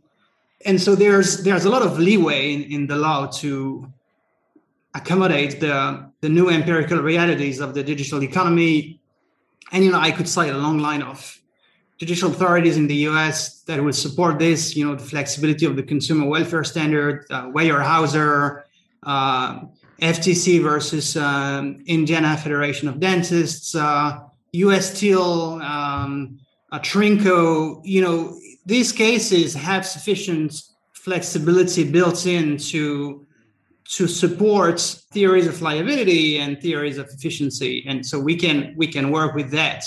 [0.65, 3.91] and so there's there's a lot of leeway in, in the law to
[4.95, 9.01] accommodate the the new empirical realities of the digital economy.
[9.71, 11.39] And you know i could cite a long line of
[11.99, 15.83] judicial authorities in the us that would support this you know the flexibility of the
[15.83, 18.63] consumer welfare standard uh, weyerhaeuser
[19.03, 19.61] uh,
[20.01, 24.21] ftc versus um, indiana federation of dentists uh,
[24.55, 26.39] us steel um,
[26.73, 28.39] uh, Trinko you know
[28.69, 30.62] these cases have sufficient
[30.93, 33.25] flexibility built in to
[33.97, 34.79] to support
[35.14, 37.83] theories of liability and theories of efficiency.
[37.89, 39.85] And so we can we can work with that.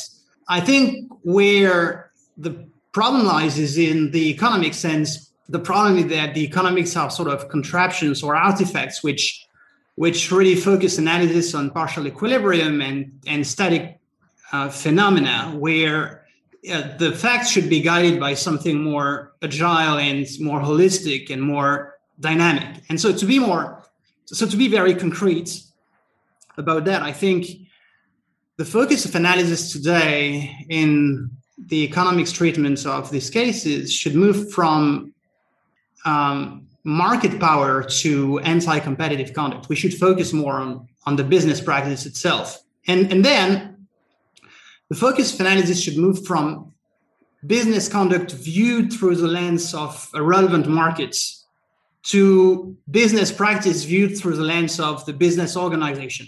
[0.48, 2.54] I think where the
[2.92, 5.32] problem lies is in the economic sense.
[5.48, 9.46] The problem is that the economics are sort of contraptions or artifacts which
[9.96, 14.00] which really focus analysis on partial equilibrium and and static
[14.52, 16.21] uh, phenomena where
[16.64, 22.84] the facts should be guided by something more agile and more holistic and more dynamic
[22.90, 23.84] and so to be more
[24.26, 25.64] so to be very concrete
[26.58, 27.48] about that i think
[28.58, 31.30] the focus of analysis today in
[31.68, 35.14] the economics treatment of these cases should move from
[36.06, 39.70] um, market power to anti-competitive conduct.
[39.70, 42.62] We should focus more on, on the business practice itself.
[42.88, 43.81] And, and then
[44.92, 46.74] the focus of analysis should move from
[47.48, 51.46] business conduct viewed through the lens of relevant markets
[52.04, 56.28] to business practice viewed through the lens of the business organization.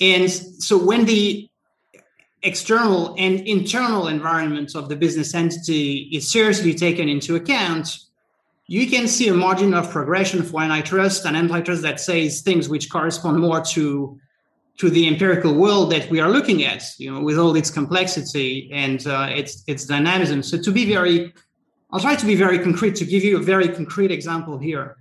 [0.00, 1.50] And so when the
[2.42, 7.94] external and internal environment of the business entity is seriously taken into account,
[8.68, 12.88] you can see a margin of progression for antitrust and antitrust that says things which
[12.88, 14.18] correspond more to
[14.78, 18.70] to the empirical world that we are looking at, you know, with all its complexity
[18.72, 20.42] and uh, its its dynamism.
[20.42, 21.34] So to be very,
[21.90, 24.96] I'll try to be very concrete to give you a very concrete example here.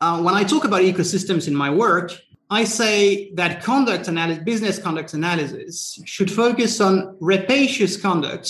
[0.00, 2.12] Uh, when I talk about ecosystems in my work,
[2.50, 8.46] I say that conduct analysis, business conduct analysis, should focus on rapacious conduct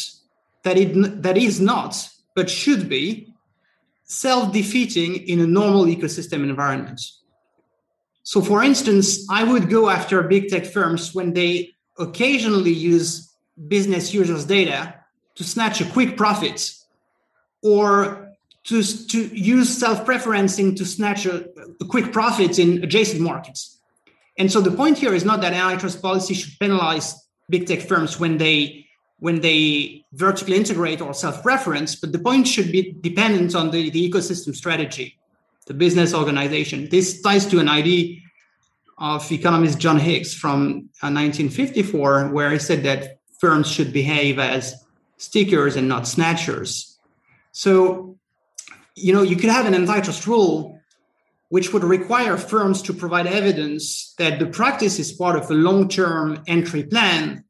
[0.63, 3.35] that it that is not, but should be
[4.05, 7.01] self-defeating in a normal ecosystem environment.
[8.29, 13.35] So for instance, I would go after big tech firms when they occasionally use
[13.69, 14.97] business users' data
[15.37, 16.75] to snatch a quick profit
[17.63, 21.47] or to, to use self-preferencing to snatch a,
[21.81, 23.81] a quick profit in adjacent markets.
[24.37, 27.15] And so the point here is not that antitrust policy should penalize
[27.49, 28.85] big tech firms when they
[29.21, 34.11] when they vertically integrate or self-preference, but the point should be dependent on the, the
[34.11, 35.18] ecosystem strategy,
[35.69, 36.89] the business organization.
[36.91, 38.17] This ties to an idea
[38.97, 44.75] of economist John Hicks from 1954, uh, where he said that firms should behave as
[45.19, 46.99] stickers and not snatchers.
[47.53, 48.19] So,
[48.97, 50.75] you know, you could have an antitrust rule
[51.51, 56.43] which would require firms to provide evidence that the practice is part of a long-term
[56.47, 57.43] entry plan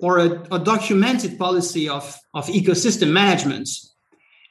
[0.00, 3.68] or a, a documented policy of, of ecosystem management.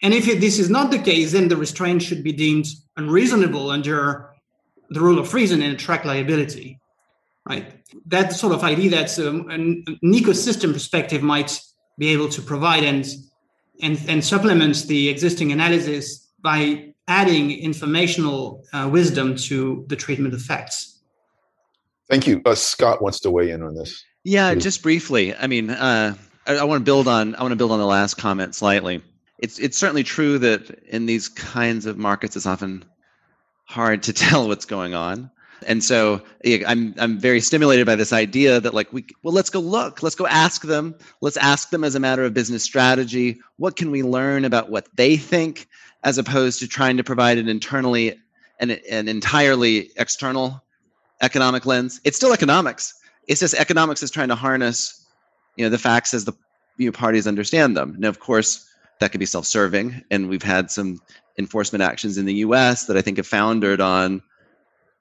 [0.03, 2.67] And if this is not the case, then the restraint should be deemed
[2.97, 4.29] unreasonable under
[4.89, 6.79] the rule of reason and attract liability,
[7.47, 7.73] right?
[8.07, 11.59] That sort of idea that um, an, an, ecosystem perspective might
[11.97, 13.05] be able to provide and,
[13.81, 20.41] and, and supplement the existing analysis by adding informational uh, wisdom to the treatment of
[20.41, 21.01] facts.
[22.09, 22.41] Thank you.
[22.45, 24.03] Uh, Scott wants to weigh in on this.
[24.23, 25.35] Yeah, just briefly.
[25.35, 26.15] I mean, uh,
[26.47, 29.01] I, I want to build on I want to build on the last comment slightly.
[29.43, 32.85] It's it's certainly true that in these kinds of markets, it's often
[33.65, 35.29] hard to tell what's going on.
[35.67, 39.49] And so yeah, I'm I'm very stimulated by this idea that like we well let's
[39.49, 43.39] go look let's go ask them let's ask them as a matter of business strategy
[43.57, 45.67] what can we learn about what they think
[46.05, 48.17] as opposed to trying to provide an internally
[48.61, 50.63] an, an entirely external
[51.21, 51.99] economic lens.
[52.05, 52.93] It's still economics.
[53.27, 55.05] It's just economics is trying to harness
[55.57, 56.33] you know the facts as the
[56.77, 57.95] you know, parties understand them.
[57.99, 58.69] Now of course
[59.03, 60.01] that could be self-serving.
[60.11, 61.01] And we've had some
[61.37, 64.21] enforcement actions in the us that i think have foundered on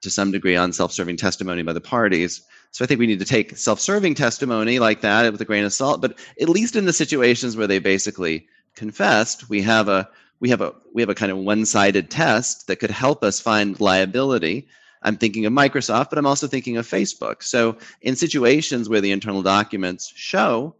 [0.01, 2.41] to some degree on self-serving testimony by the parties.
[2.71, 5.71] So i think we need to take self-serving testimony like that with a grain of
[5.71, 6.01] salt.
[6.01, 10.09] But at least in the situations where they basically confessed we have a
[10.41, 13.79] we have a we have a kind of one-sided test that could help us find
[13.79, 14.67] liability.
[15.03, 17.43] I'm thinking of Microsoft, but I'm also thinking of Facebook.
[17.43, 20.75] So, in situations where the internal documents show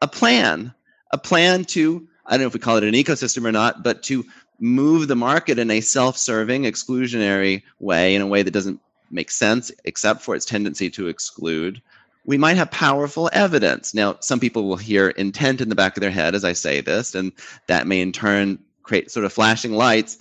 [0.00, 0.74] a plan,
[1.12, 4.02] a plan to, I don't know if we call it an ecosystem or not, but
[4.04, 4.24] to
[4.60, 9.30] move the market in a self serving, exclusionary way, in a way that doesn't make
[9.30, 11.80] sense except for its tendency to exclude,
[12.24, 13.94] we might have powerful evidence.
[13.94, 16.80] Now, some people will hear intent in the back of their head as I say
[16.80, 17.32] this, and
[17.66, 20.18] that may in turn create sort of flashing lights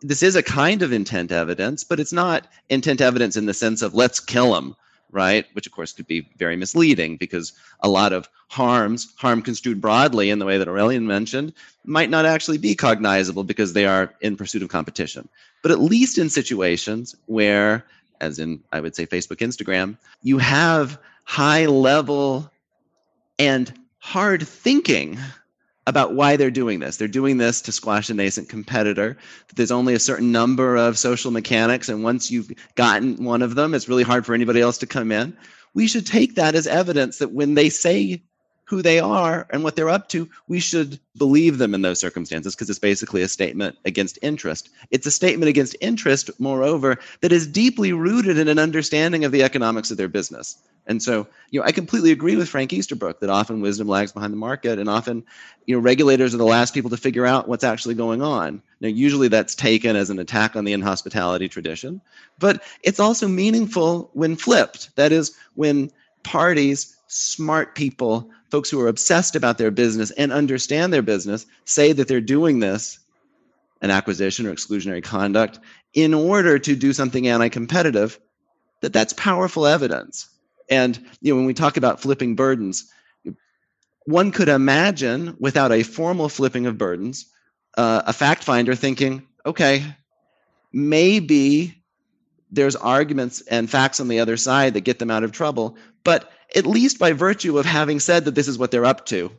[0.00, 3.82] this is a kind of intent evidence, but it's not intent evidence in the sense
[3.82, 4.76] of let's kill them,
[5.16, 5.46] right?
[5.54, 10.28] Which of course could be very misleading because a lot of harms, harm construed broadly
[10.28, 11.54] in the way that Aurélien mentioned,
[11.84, 15.26] might not actually be cognizable because they are in pursuit of competition.
[15.62, 17.86] But at least in situations where,
[18.20, 22.50] as in I would say Facebook, Instagram, you have high level
[23.38, 25.18] and hard thinking
[25.86, 26.96] about why they're doing this.
[26.96, 29.16] They're doing this to squash a nascent competitor.
[29.54, 33.74] There's only a certain number of social mechanics, and once you've gotten one of them,
[33.74, 35.36] it's really hard for anybody else to come in.
[35.74, 38.22] We should take that as evidence that when they say
[38.66, 42.54] who they are and what they're up to, we should believe them in those circumstances
[42.54, 44.70] because it's basically a statement against interest.
[44.90, 49.44] It's a statement against interest, moreover, that is deeply rooted in an understanding of the
[49.44, 50.58] economics of their business.
[50.88, 54.32] And so, you know, I completely agree with Frank Easterbrook that often wisdom lags behind
[54.32, 55.24] the market, and often,
[55.66, 58.62] you know, regulators are the last people to figure out what's actually going on.
[58.80, 62.00] Now, usually that's taken as an attack on the inhospitality tradition,
[62.38, 64.94] but it's also meaningful when flipped.
[64.96, 65.90] That is, when
[66.22, 71.92] parties, smart people, folks who are obsessed about their business and understand their business, say
[71.92, 72.98] that they're doing this,
[73.82, 75.58] an acquisition or exclusionary conduct,
[75.92, 78.18] in order to do something anti-competitive,
[78.80, 80.28] that that's powerful evidence.
[80.68, 82.90] And you know, when we talk about flipping burdens,
[84.04, 87.26] one could imagine, without a formal flipping of burdens,
[87.76, 89.84] uh, a fact finder thinking, okay,
[90.72, 91.82] maybe
[92.50, 96.30] there's arguments and facts on the other side that get them out of trouble, but
[96.54, 99.30] at least by virtue of having said that this is what they're up to,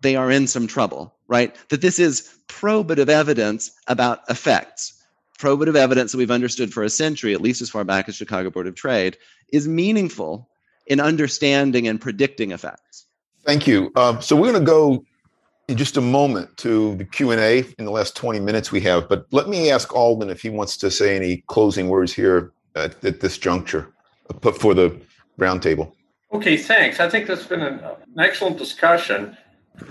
[0.00, 1.56] they are in some trouble, right?
[1.68, 4.94] That this is probative evidence about effects.
[5.38, 8.50] Probative evidence that we've understood for a century, at least as far back as Chicago
[8.50, 9.16] Board of Trade,
[9.52, 10.48] is meaningful
[10.86, 13.06] in understanding and predicting effects.
[13.44, 13.92] Thank you.
[13.94, 15.04] Um, so we're going to go
[15.68, 19.26] in just a moment to the q&a in the last 20 minutes we have but
[19.30, 23.20] let me ask alden if he wants to say any closing words here at, at
[23.20, 23.92] this juncture
[24.30, 24.98] uh, for the
[25.38, 25.92] roundtable
[26.32, 27.00] okay thanks.
[27.00, 29.36] I think that's been an, an, excellent discussion.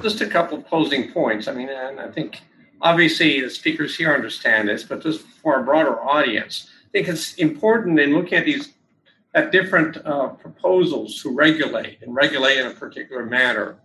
[0.02, 1.48] Just a couple of closing points.
[1.48, 2.42] I mean and i think
[2.82, 7.34] obviously the speakers here understand this but just for a broader audience i think it's
[7.36, 8.74] important in looking at these
[9.34, 13.78] at different uh, proposals to regulate and regulate in a particular manner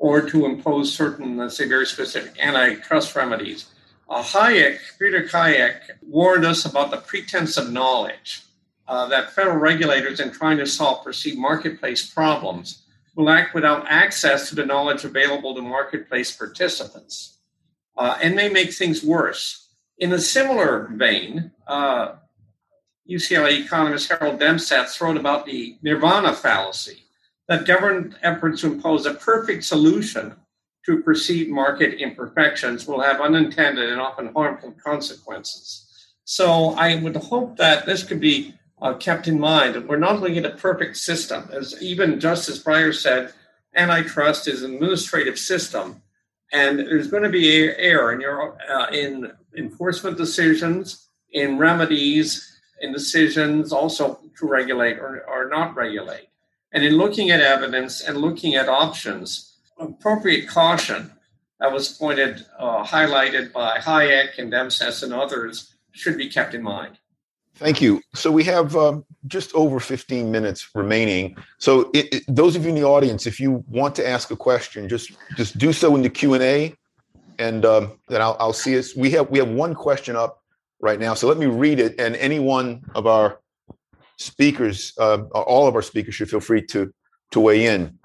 [0.00, 3.66] or to impose certain, let's say, very specific antitrust remedies.
[4.08, 8.42] Uh, Hayek, Friedrich Hayek, warned us about the pretense of knowledge,
[8.88, 14.48] uh, that federal regulators, in trying to solve perceived marketplace problems, will act without access
[14.48, 17.36] to the knowledge available to marketplace participants
[17.98, 19.68] uh, and may make things worse.
[19.98, 22.12] In a similar vein, uh,
[23.08, 27.02] UCLA economist Harold Demsetz wrote about the nirvana fallacy
[27.50, 30.36] that government efforts to impose a perfect solution
[30.86, 36.12] to perceived market imperfections will have unintended and often harmful consequences.
[36.24, 39.88] So I would hope that this could be uh, kept in mind.
[39.88, 41.50] We're not looking at a perfect system.
[41.52, 43.32] As even Justice Breyer said,
[43.74, 46.00] antitrust is an administrative system,
[46.52, 52.92] and there's going to be error in your uh, in enforcement decisions, in remedies, in
[52.92, 56.29] decisions also to regulate or, or not regulate.
[56.72, 61.10] And in looking at evidence and looking at options, appropriate caution
[61.58, 66.62] that was pointed, uh, highlighted by Hayek and Demsetz and others should be kept in
[66.62, 66.98] mind.
[67.56, 68.00] Thank you.
[68.14, 71.36] So we have um, just over 15 minutes remaining.
[71.58, 74.36] So it, it, those of you in the audience, if you want to ask a
[74.36, 76.74] question, just just do so in the Q and A,
[77.38, 78.96] and um, then I'll, I'll see us.
[78.96, 80.42] We have we have one question up
[80.80, 81.12] right now.
[81.12, 83.39] So let me read it, and any one of our
[84.20, 86.92] speakers, uh, all of our speakers, should feel free to
[87.32, 87.98] to weigh in.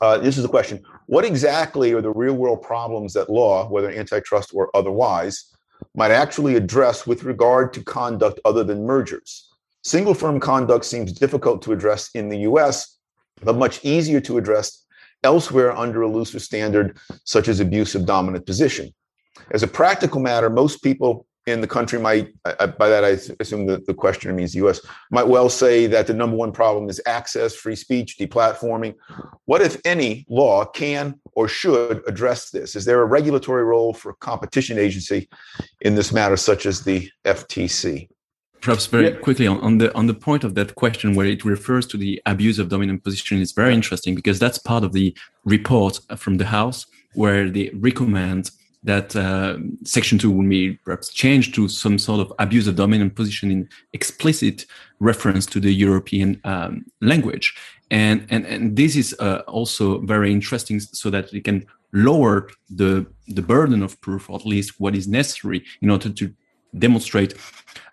[0.00, 3.90] Uh, this is the question: What exactly are the real world problems that law, whether
[3.90, 5.52] antitrust or otherwise,
[5.94, 9.48] might actually address with regard to conduct other than mergers?
[9.82, 12.98] Single firm conduct seems difficult to address in the U.S.,
[13.42, 14.84] but much easier to address
[15.24, 18.92] elsewhere under a looser standard, such as abuse of dominant position.
[19.52, 23.66] As a practical matter, most people in the country might, I, by that I assume
[23.66, 24.80] that the questioner means the U.S.,
[25.10, 28.94] might well say that the number one problem is access, free speech, deplatforming.
[29.46, 32.76] What, if any, law can or should address this?
[32.76, 35.28] Is there a regulatory role for a competition agency
[35.80, 38.08] in this matter, such as the FTC?
[38.60, 39.16] Perhaps very yeah.
[39.16, 42.20] quickly on, on, the on the point of that question where it refers to the
[42.26, 46.44] abuse of dominant position is very interesting because that's part of the report from the
[46.44, 46.84] House
[47.14, 48.50] where they recommend
[48.82, 53.14] that uh, section 2 will be perhaps changed to some sort of abuse of dominant
[53.14, 54.66] position in explicit
[55.00, 57.54] reference to the european um, language.
[57.90, 63.04] And, and and this is uh, also very interesting so that we can lower the
[63.26, 66.32] the burden of proof or at least what is necessary in order to
[66.78, 67.34] demonstrate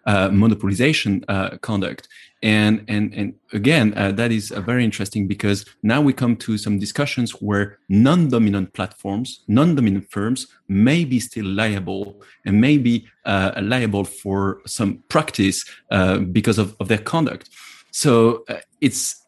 [0.05, 2.07] uh, monopolization uh, conduct
[2.43, 6.57] and and and again uh, that is uh, very interesting because now we come to
[6.57, 13.51] some discussions where non-dominant platforms non-dominant firms may be still liable and may be uh,
[13.61, 17.49] liable for some practice uh, because of, of their conduct.
[17.91, 19.26] So uh, it's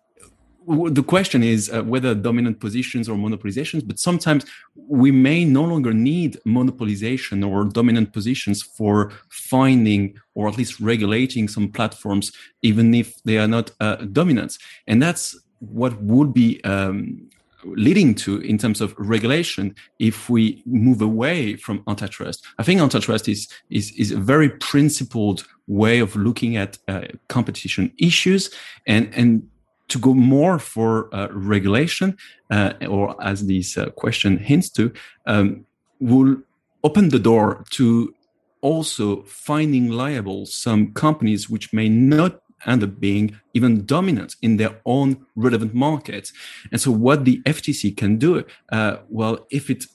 [0.69, 5.93] the question is uh, whether dominant positions or monopolizations, but sometimes we may no longer
[5.93, 12.31] need monopolization or dominant positions for finding or at least regulating some platforms,
[12.61, 14.57] even if they are not uh, dominant.
[14.85, 17.29] And that's what would be um,
[17.63, 22.45] leading to in terms of regulation if we move away from antitrust.
[22.59, 27.91] I think antitrust is is, is a very principled way of looking at uh, competition
[27.97, 28.51] issues
[28.85, 29.49] and and
[29.89, 32.17] to go more for uh, regulation,
[32.49, 34.91] uh, or as this uh, question hints to,
[35.25, 35.65] um,
[35.99, 36.37] will
[36.83, 38.13] open the door to
[38.61, 44.79] also finding liable some companies which may not end up being even dominant in their
[44.85, 46.33] own relevant markets.
[46.71, 49.85] And so, what the FTC can do, uh, well, if it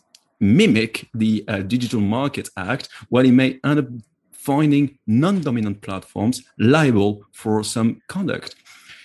[0.40, 3.86] mimic the uh, Digital Market Act, well, it may end up
[4.32, 8.54] finding non-dominant platforms liable for some conduct.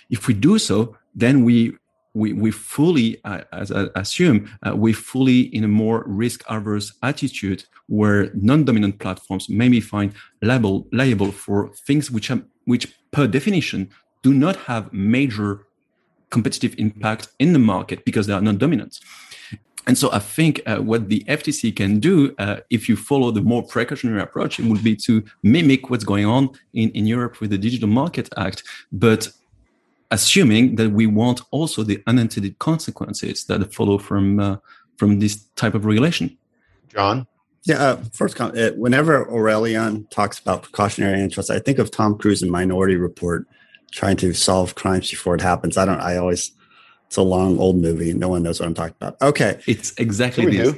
[0.10, 1.73] If we do so, then we
[2.14, 6.94] we, we fully, uh, as I assume, uh, we fully in a more risk averse
[7.03, 13.27] attitude where non-dominant platforms may be found liable, liable for things which are, which per
[13.27, 13.90] definition
[14.23, 15.65] do not have major
[16.30, 18.99] competitive impact in the market because they are non-dominant.
[19.88, 23.41] And so I think uh, what the FTC can do, uh, if you follow the
[23.41, 27.49] more precautionary approach, it would be to mimic what's going on in, in Europe with
[27.49, 28.61] the Digital Market Act,
[28.91, 29.30] but
[30.11, 34.57] assuming that we want also the unintended consequences that follow from uh,
[34.98, 36.38] from this type of regulation.
[36.90, 37.27] John.
[37.64, 42.41] Yeah, uh, first, uh, whenever Aurélien talks about precautionary interest, I think of Tom Cruise
[42.41, 43.45] in Minority Report
[43.91, 45.77] trying to solve crimes before it happens.
[45.77, 45.99] I don't.
[45.99, 46.52] I always.
[47.07, 48.14] It's a long old movie.
[48.14, 49.19] No one knows what I'm talking about.
[49.19, 50.76] Okay, it's exactly this.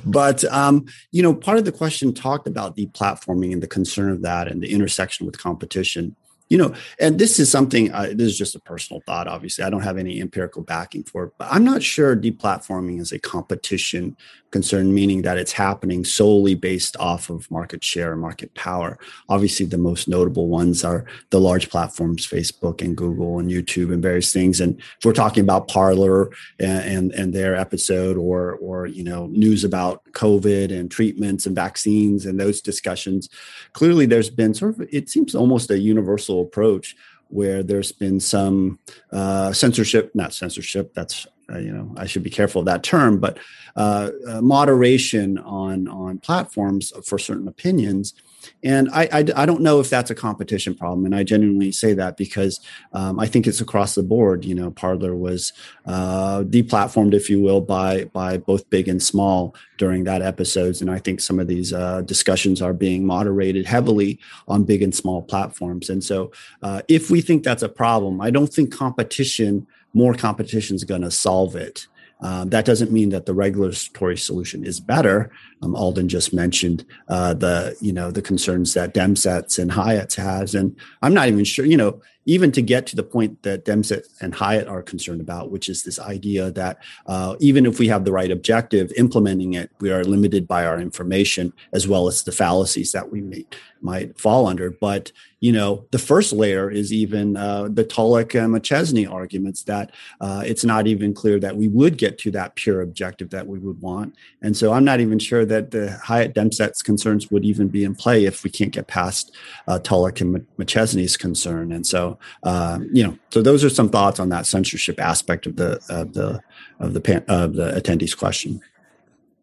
[0.04, 4.22] but um, you know, part of the question talked about deplatforming and the concern of
[4.22, 6.16] that and the intersection with competition
[6.48, 9.64] you know and this is something uh, this is just a personal thought obviously.
[9.64, 13.18] I don't have any empirical backing for it but i'm not sure deplatforming is a
[13.18, 14.16] competition
[14.54, 18.96] concern meaning that it's happening solely based off of market share and market power.
[19.28, 24.00] Obviously the most notable ones are the large platforms facebook and google and youtube and
[24.00, 24.60] various things.
[24.60, 29.26] And if we're talking about parler and and, and their episode or or you know
[29.44, 33.28] news about covid and treatments and vaccines and those discussions
[33.72, 36.94] clearly there's been sort of it seems almost a universal approach
[37.28, 38.78] where there's been some
[39.10, 43.18] uh, censorship, not censorship, that's uh, you know I should be careful of that term,
[43.18, 43.38] but
[43.76, 48.14] uh, uh, moderation on on platforms for certain opinions
[48.62, 51.04] and I, I, I, don't know if that's a competition problem.
[51.04, 52.60] And I genuinely say that because
[52.92, 54.44] um, I think it's across the board.
[54.44, 55.52] You know, Parler was
[55.86, 60.80] uh, deplatformed, if you will, by by both big and small during that episodes.
[60.80, 64.18] And I think some of these uh, discussions are being moderated heavily
[64.48, 65.90] on big and small platforms.
[65.90, 70.76] And so, uh, if we think that's a problem, I don't think competition, more competition
[70.76, 71.86] is going to solve it.
[72.20, 75.30] Um, that doesn't mean that the regulatory solution is better.
[75.62, 80.54] Um, Alden just mentioned uh, the you know the concerns that Demsetz and Hayek's has,
[80.54, 84.06] and I'm not even sure you know even to get to the point that Demsetz
[84.20, 88.04] and Hayek are concerned about, which is this idea that uh, even if we have
[88.04, 92.32] the right objective, implementing it, we are limited by our information as well as the
[92.32, 93.44] fallacies that we may,
[93.82, 94.70] might fall under.
[94.70, 95.12] But
[95.44, 99.92] you know, the first layer is even uh, the Tullock and McChesney arguments that
[100.22, 103.58] uh, it's not even clear that we would get to that pure objective that we
[103.58, 104.14] would want.
[104.40, 107.94] And so I'm not even sure that the Hayek Demsetz's concerns would even be in
[107.94, 109.36] play if we can't get past
[109.68, 111.72] uh, Tullock and McChesney's concern.
[111.72, 115.56] And so, uh, you know, so those are some thoughts on that censorship aspect of
[115.56, 116.40] the of the
[116.80, 118.62] of the pan, of the attendees question.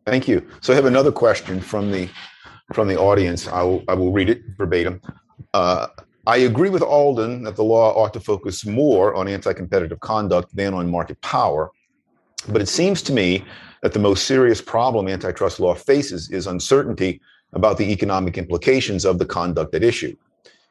[0.07, 0.43] Thank you.
[0.61, 2.09] So I have another question from the
[2.73, 3.47] from the audience.
[3.47, 4.99] I will, I will read it verbatim.
[5.53, 5.87] Uh,
[6.27, 10.55] I agree with Alden that the law ought to focus more on anti competitive conduct
[10.55, 11.71] than on market power.
[12.47, 13.43] But it seems to me
[13.81, 17.21] that the most serious problem antitrust law faces is uncertainty
[17.53, 20.15] about the economic implications of the conduct at issue.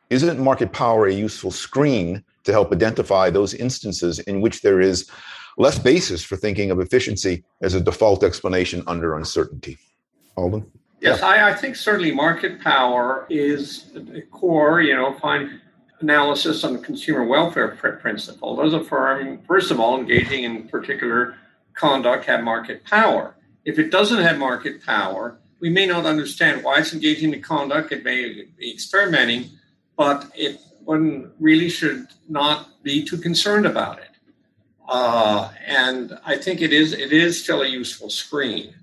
[0.09, 5.09] Isn't market power a useful screen to help identify those instances in which there is
[5.59, 9.79] less basis for thinking of efficiency as a default explanation under uncertainty?
[10.37, 10.71] Alden?
[11.01, 11.23] Yes.
[11.23, 15.61] I, I, think certainly market power is the core, you know, fine
[16.01, 18.57] analysis on the consumer welfare principle.
[18.57, 21.37] Does a firm, first of all, engaging in particular
[21.75, 23.35] conduct have market power?
[23.65, 27.93] If it doesn't have market power, we may not understand why it's engaging in conduct.
[27.93, 29.51] It may be experimenting,
[29.97, 34.11] but it one really should not be too concerned about it.
[34.89, 38.75] Uh, and I think it is it is still a useful screen.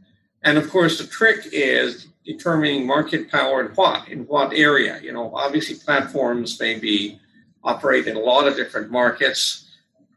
[0.43, 4.99] And of course, the trick is determining market power in what, in what area.
[5.01, 7.19] You know, obviously platforms may be
[7.63, 9.65] operate in a lot of different markets.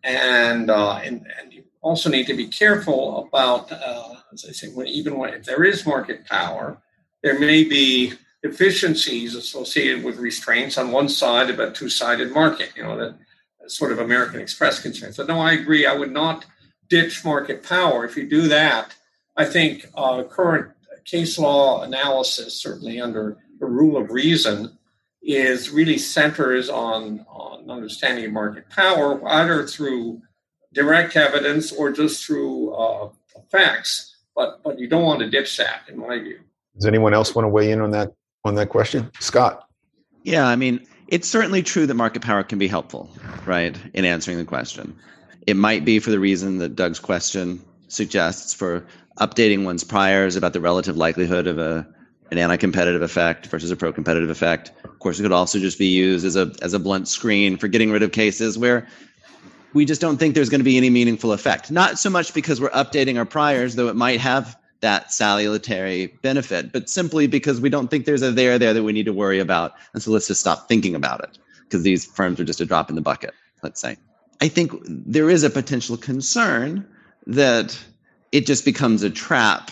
[0.03, 4.69] and uh, and, and you also need to be careful about, uh, as I say,
[4.69, 6.79] when even when if there is market power,
[7.23, 12.73] there may be efficiencies associated with restraints on one side of a two-sided market.
[12.77, 13.15] You know that
[13.71, 15.13] sort of American Express concern.
[15.13, 15.87] So no, I agree.
[15.87, 16.47] I would not
[16.89, 18.05] ditch market power.
[18.05, 18.95] If you do that,
[19.41, 20.71] I think uh, current
[21.07, 24.77] case law analysis, certainly under the rule of reason,
[25.23, 30.21] is really centers on, on understanding of market power, either through
[30.75, 33.09] direct evidence or just through uh,
[33.51, 34.15] facts.
[34.37, 36.41] But but you don't want to ditch that, in my view.
[36.75, 38.13] Does anyone else want to weigh in on that
[38.45, 39.67] on that question, Scott?
[40.23, 43.09] Yeah, I mean, it's certainly true that market power can be helpful,
[43.47, 44.95] right, in answering the question.
[45.47, 48.87] It might be for the reason that Doug's question suggests for
[49.21, 51.87] updating one's priors about the relative likelihood of a
[52.31, 54.71] an anti-competitive effect versus a pro-competitive effect.
[54.85, 57.69] Of course, it could also just be used as a as a blunt screen for
[57.69, 58.87] getting rid of cases where
[59.73, 61.71] we just don't think there's going to be any meaningful effect.
[61.71, 66.73] Not so much because we're updating our priors, though it might have that salutary benefit,
[66.73, 69.39] but simply because we don't think there's a there there that we need to worry
[69.39, 69.75] about.
[69.93, 72.89] And so let's just stop thinking about it because these firms are just a drop
[72.89, 73.97] in the bucket, let's say.
[74.41, 76.87] I think there is a potential concern
[77.27, 77.79] that
[78.33, 79.71] it just becomes a trap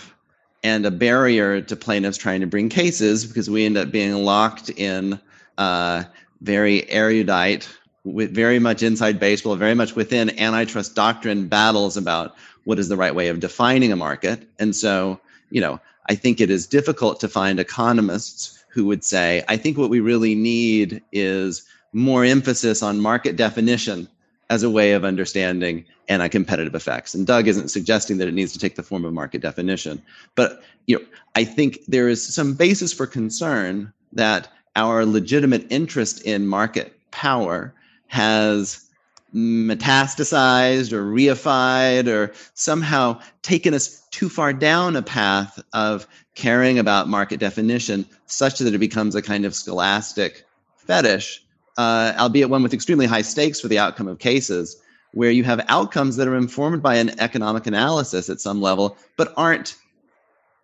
[0.62, 4.70] and a barrier to plaintiffs trying to bring cases because we end up being locked
[4.70, 5.20] in
[5.56, 6.04] uh,
[6.40, 7.68] very erudite,
[8.04, 12.96] with very much inside baseball, very much within antitrust doctrine battles about what is the
[12.96, 14.48] right way of defining a market.
[14.58, 15.20] And so,
[15.50, 19.76] you know, I think it is difficult to find economists who would say, I think
[19.76, 24.08] what we really need is more emphasis on market definition
[24.50, 27.14] as a way of understanding anti-competitive effects.
[27.14, 30.02] And Doug isn't suggesting that it needs to take the form of market definition,
[30.34, 31.04] but you know,
[31.34, 37.74] I think there is some basis for concern that our legitimate interest in market power
[38.06, 38.88] has
[39.34, 47.08] metastasized or reified or somehow taken us too far down a path of caring about
[47.08, 50.46] market definition such that it becomes a kind of scholastic
[50.76, 51.44] fetish
[51.78, 54.76] uh, albeit one with extremely high stakes for the outcome of cases,
[55.12, 59.32] where you have outcomes that are informed by an economic analysis at some level, but
[59.36, 59.76] aren't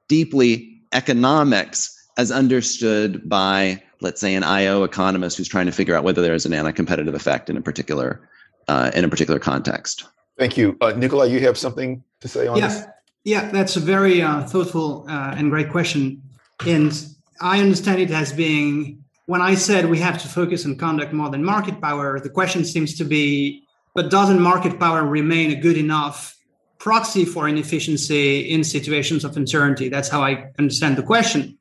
[0.08, 6.04] deeply economics as understood by, let's say, an IO economist who's trying to figure out
[6.04, 8.28] whether there is an anti-competitive effect in a particular
[8.66, 10.04] uh, in a particular context.
[10.38, 11.26] Thank you, uh, Nikolai.
[11.26, 12.68] You have something to say on yeah.
[12.68, 12.84] this?
[13.24, 16.22] Yeah, that's a very uh, thoughtful uh, and great question,
[16.66, 17.06] and
[17.40, 21.30] I understand it as being when I said we have to focus on conduct more
[21.30, 23.62] than market power, the question seems to be
[23.94, 26.36] but doesn't market power remain a good enough
[26.78, 29.88] proxy for inefficiency in situations of uncertainty?
[29.88, 31.56] That's how I understand the question.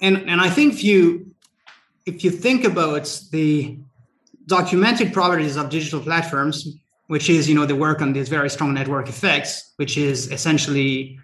[0.00, 1.34] And, and I think if you
[2.06, 3.78] if you think about the
[4.46, 6.78] documented properties of digital platforms,
[7.08, 11.18] which is you know the work on these very strong network effects, which is essentially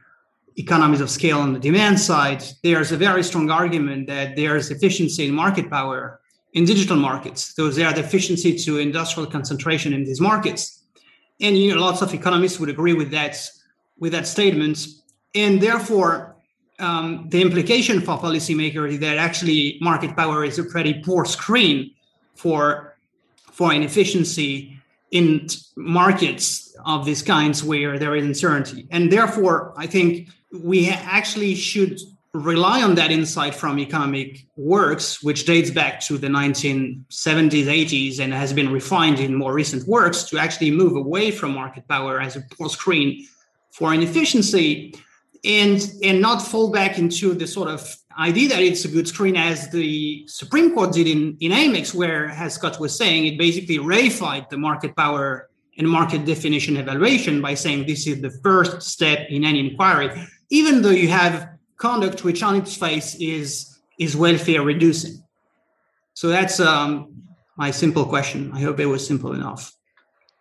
[0.57, 5.27] economies of scale on the demand side, there's a very strong argument that there's efficiency
[5.27, 6.20] in market power
[6.53, 7.55] in digital markets.
[7.55, 10.83] So there are the efficiency to industrial concentration in these markets.
[11.41, 13.37] And you know, lots of economists would agree with that,
[13.99, 14.87] with that statement.
[15.35, 16.37] And therefore,
[16.79, 21.93] um, the implication for policymakers is that actually market power is a pretty poor screen
[22.35, 22.97] for,
[23.51, 24.77] for inefficiency
[25.11, 25.47] in
[25.77, 28.87] markets of these kinds where there is uncertainty.
[28.91, 31.99] And therefore, I think we actually should
[32.35, 38.33] rely on that insight from economic works, which dates back to the 1970s, 80s, and
[38.33, 42.37] has been refined in more recent works to actually move away from market power as
[42.37, 43.27] a poor screen
[43.70, 44.95] for inefficiency
[45.45, 49.37] and, and not fall back into the sort of idea that it's a good screen
[49.37, 53.79] as the Supreme Court did in, in Amex, where, as Scott was saying, it basically
[53.79, 59.27] reified the market power and market definition evaluation by saying this is the first step
[59.29, 60.11] in any inquiry
[60.53, 61.49] even though you have
[61.79, 65.23] conduct which on its face is is welfare reducing.
[66.15, 67.09] So that's um,
[67.57, 68.53] my simple question.
[68.55, 69.73] I hope it was simple enough.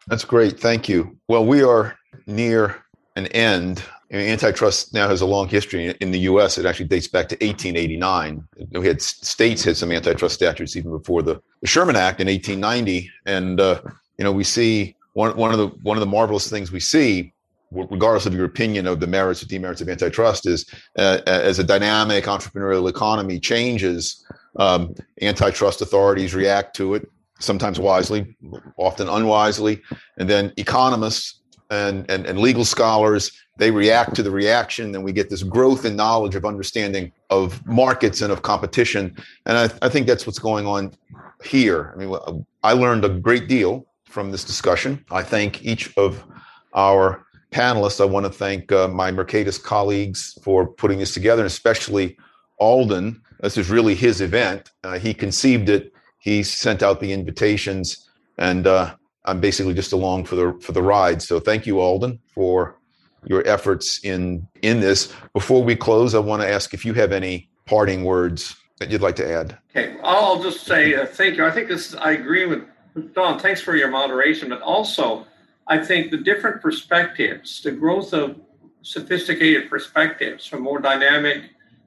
[0.07, 0.59] That's great.
[0.59, 1.17] Thank you.
[1.27, 1.97] Well, we are
[2.27, 2.83] near
[3.15, 3.83] an end.
[4.11, 6.57] Antitrust now has a long history in the U.S.
[6.57, 8.43] It actually dates back to 1889.
[8.71, 13.61] We had states had some antitrust statutes even before the, Sherman Act in 1890, and
[13.61, 13.79] uh,
[14.17, 17.31] you know we see one one of the one of the marvelous things we see
[17.71, 20.65] regardless of your opinion of the merits or demerits of antitrust, is
[20.97, 24.25] uh, as a dynamic entrepreneurial economy changes,
[24.57, 28.35] um, antitrust authorities react to it, sometimes wisely,
[28.77, 29.81] often unwisely,
[30.17, 31.39] and then economists
[31.69, 33.31] and, and, and legal scholars
[33.61, 37.63] they react to the reaction, and we get this growth in knowledge of understanding of
[37.67, 39.15] markets and of competition.
[39.45, 40.95] And I, I think that's what's going on
[41.43, 41.93] here.
[41.93, 45.05] I mean, I learned a great deal from this discussion.
[45.11, 46.25] I thank each of
[46.73, 48.01] our panelists.
[48.01, 52.17] I want to thank uh, my Mercatus colleagues for putting this together, and especially
[52.57, 53.21] Alden.
[53.41, 54.71] This is really his event.
[54.83, 55.93] Uh, he conceived it.
[56.19, 58.95] He sent out the invitations, and uh,
[59.25, 61.21] I'm basically just along for the for the ride.
[61.21, 62.77] So thank you, Alden, for
[63.25, 65.13] your efforts in in this.
[65.33, 69.01] Before we close, I want to ask if you have any parting words that you'd
[69.01, 69.57] like to add.
[69.71, 71.45] Okay, I'll just say uh, thank you.
[71.45, 71.95] I think this.
[71.95, 72.63] I agree with,
[72.93, 73.39] with Don.
[73.39, 75.25] Thanks for your moderation, but also
[75.71, 78.35] I think the different perspectives, the growth of
[78.81, 81.43] sophisticated perspectives from more dynamic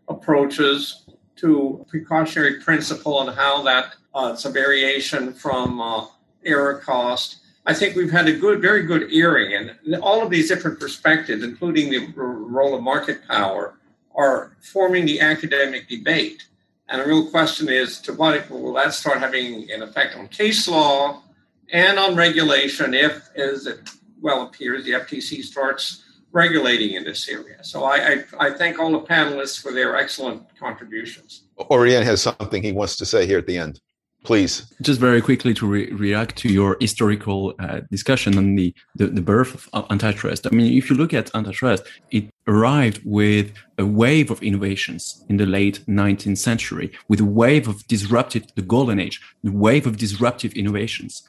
[0.08, 1.04] approaches
[1.36, 6.06] to precautionary principle and how that uh, it's a variation from uh,
[6.46, 7.40] error cost.
[7.66, 11.44] I think we've had a good, very good earring, and all of these different perspectives,
[11.44, 13.74] including the role of market power,
[14.14, 16.42] are forming the academic debate.
[16.88, 20.66] And the real question is to what will that start having an effect on case
[20.66, 21.20] law
[21.72, 27.62] and on regulation if, as it well appears, the FTC starts regulating in this area.
[27.62, 31.44] So I, I, I, thank all the panelists for their excellent contributions.
[31.58, 33.80] Aurélien has something he wants to say here at the end.
[34.24, 34.72] Please.
[34.80, 39.20] Just very quickly to re- react to your historical uh, discussion on the, the, the,
[39.20, 40.46] birth of antitrust.
[40.46, 45.36] I mean, if you look at antitrust, it arrived with a wave of innovations in
[45.36, 49.98] the late 19th century, with a wave of disruptive, the golden age, the wave of
[49.98, 51.28] disruptive innovations.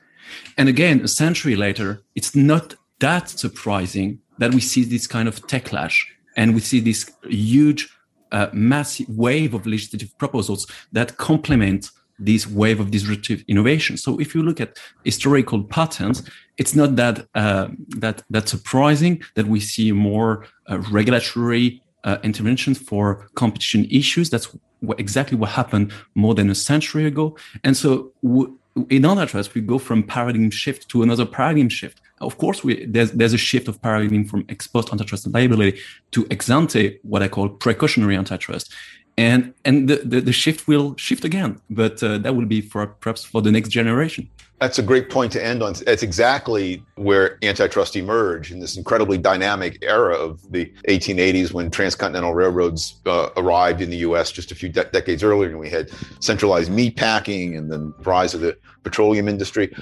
[0.57, 5.41] And again, a century later, it's not that surprising that we see this kind of
[5.47, 6.03] techlash
[6.35, 7.89] and we see this huge,
[8.31, 13.97] uh, massive wave of legislative proposals that complement this wave of disruptive innovation.
[13.97, 16.27] So if you look at historical patterns,
[16.57, 22.77] it's not that uh, that that surprising that we see more uh, regulatory uh, interventions
[22.77, 24.29] for competition issues.
[24.29, 24.55] That's
[24.97, 27.35] exactly what happened more than a century ago.
[27.63, 28.57] And so w-
[28.89, 32.01] in antitrust, we go from paradigm shift to another paradigm shift.
[32.19, 35.79] Of course, we, there's, there's a shift of paradigm from ex post antitrust liability
[36.11, 38.73] to ex ante, what I call precautionary antitrust
[39.17, 42.87] and and the, the, the, shift will shift again but uh, that will be for
[42.87, 44.29] perhaps for the next generation.
[44.61, 45.75] That's a great point to end on.
[45.85, 52.33] It's exactly where antitrust emerged in this incredibly dynamic era of the 1880s when transcontinental
[52.33, 55.91] railroads uh, arrived in the us just a few de- decades earlier and we had
[56.21, 59.75] centralized meat packing and then rise of the petroleum industry.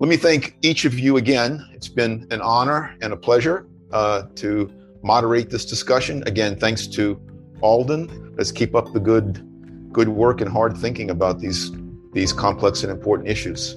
[0.00, 1.66] Let me thank each of you again.
[1.72, 4.70] It's been an honor and a pleasure uh, to
[5.02, 6.22] moderate this discussion.
[6.26, 7.18] Again thanks to
[7.62, 8.34] Alden.
[8.36, 9.46] Let's keep up the good
[9.92, 11.72] good work and hard thinking about these
[12.12, 13.76] these complex and important issues.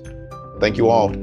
[0.59, 1.13] Thank you all.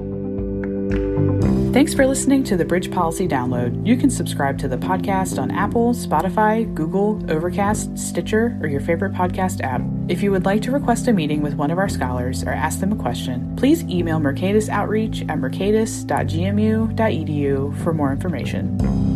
[1.73, 3.87] Thanks for listening to the Bridge Policy Download.
[3.87, 9.13] You can subscribe to the podcast on Apple, Spotify, Google, Overcast, Stitcher, or your favorite
[9.13, 9.81] podcast app.
[10.09, 12.81] If you would like to request a meeting with one of our scholars or ask
[12.81, 19.10] them a question, please email Mercatus Outreach at mercatus.gmu.edu for more information.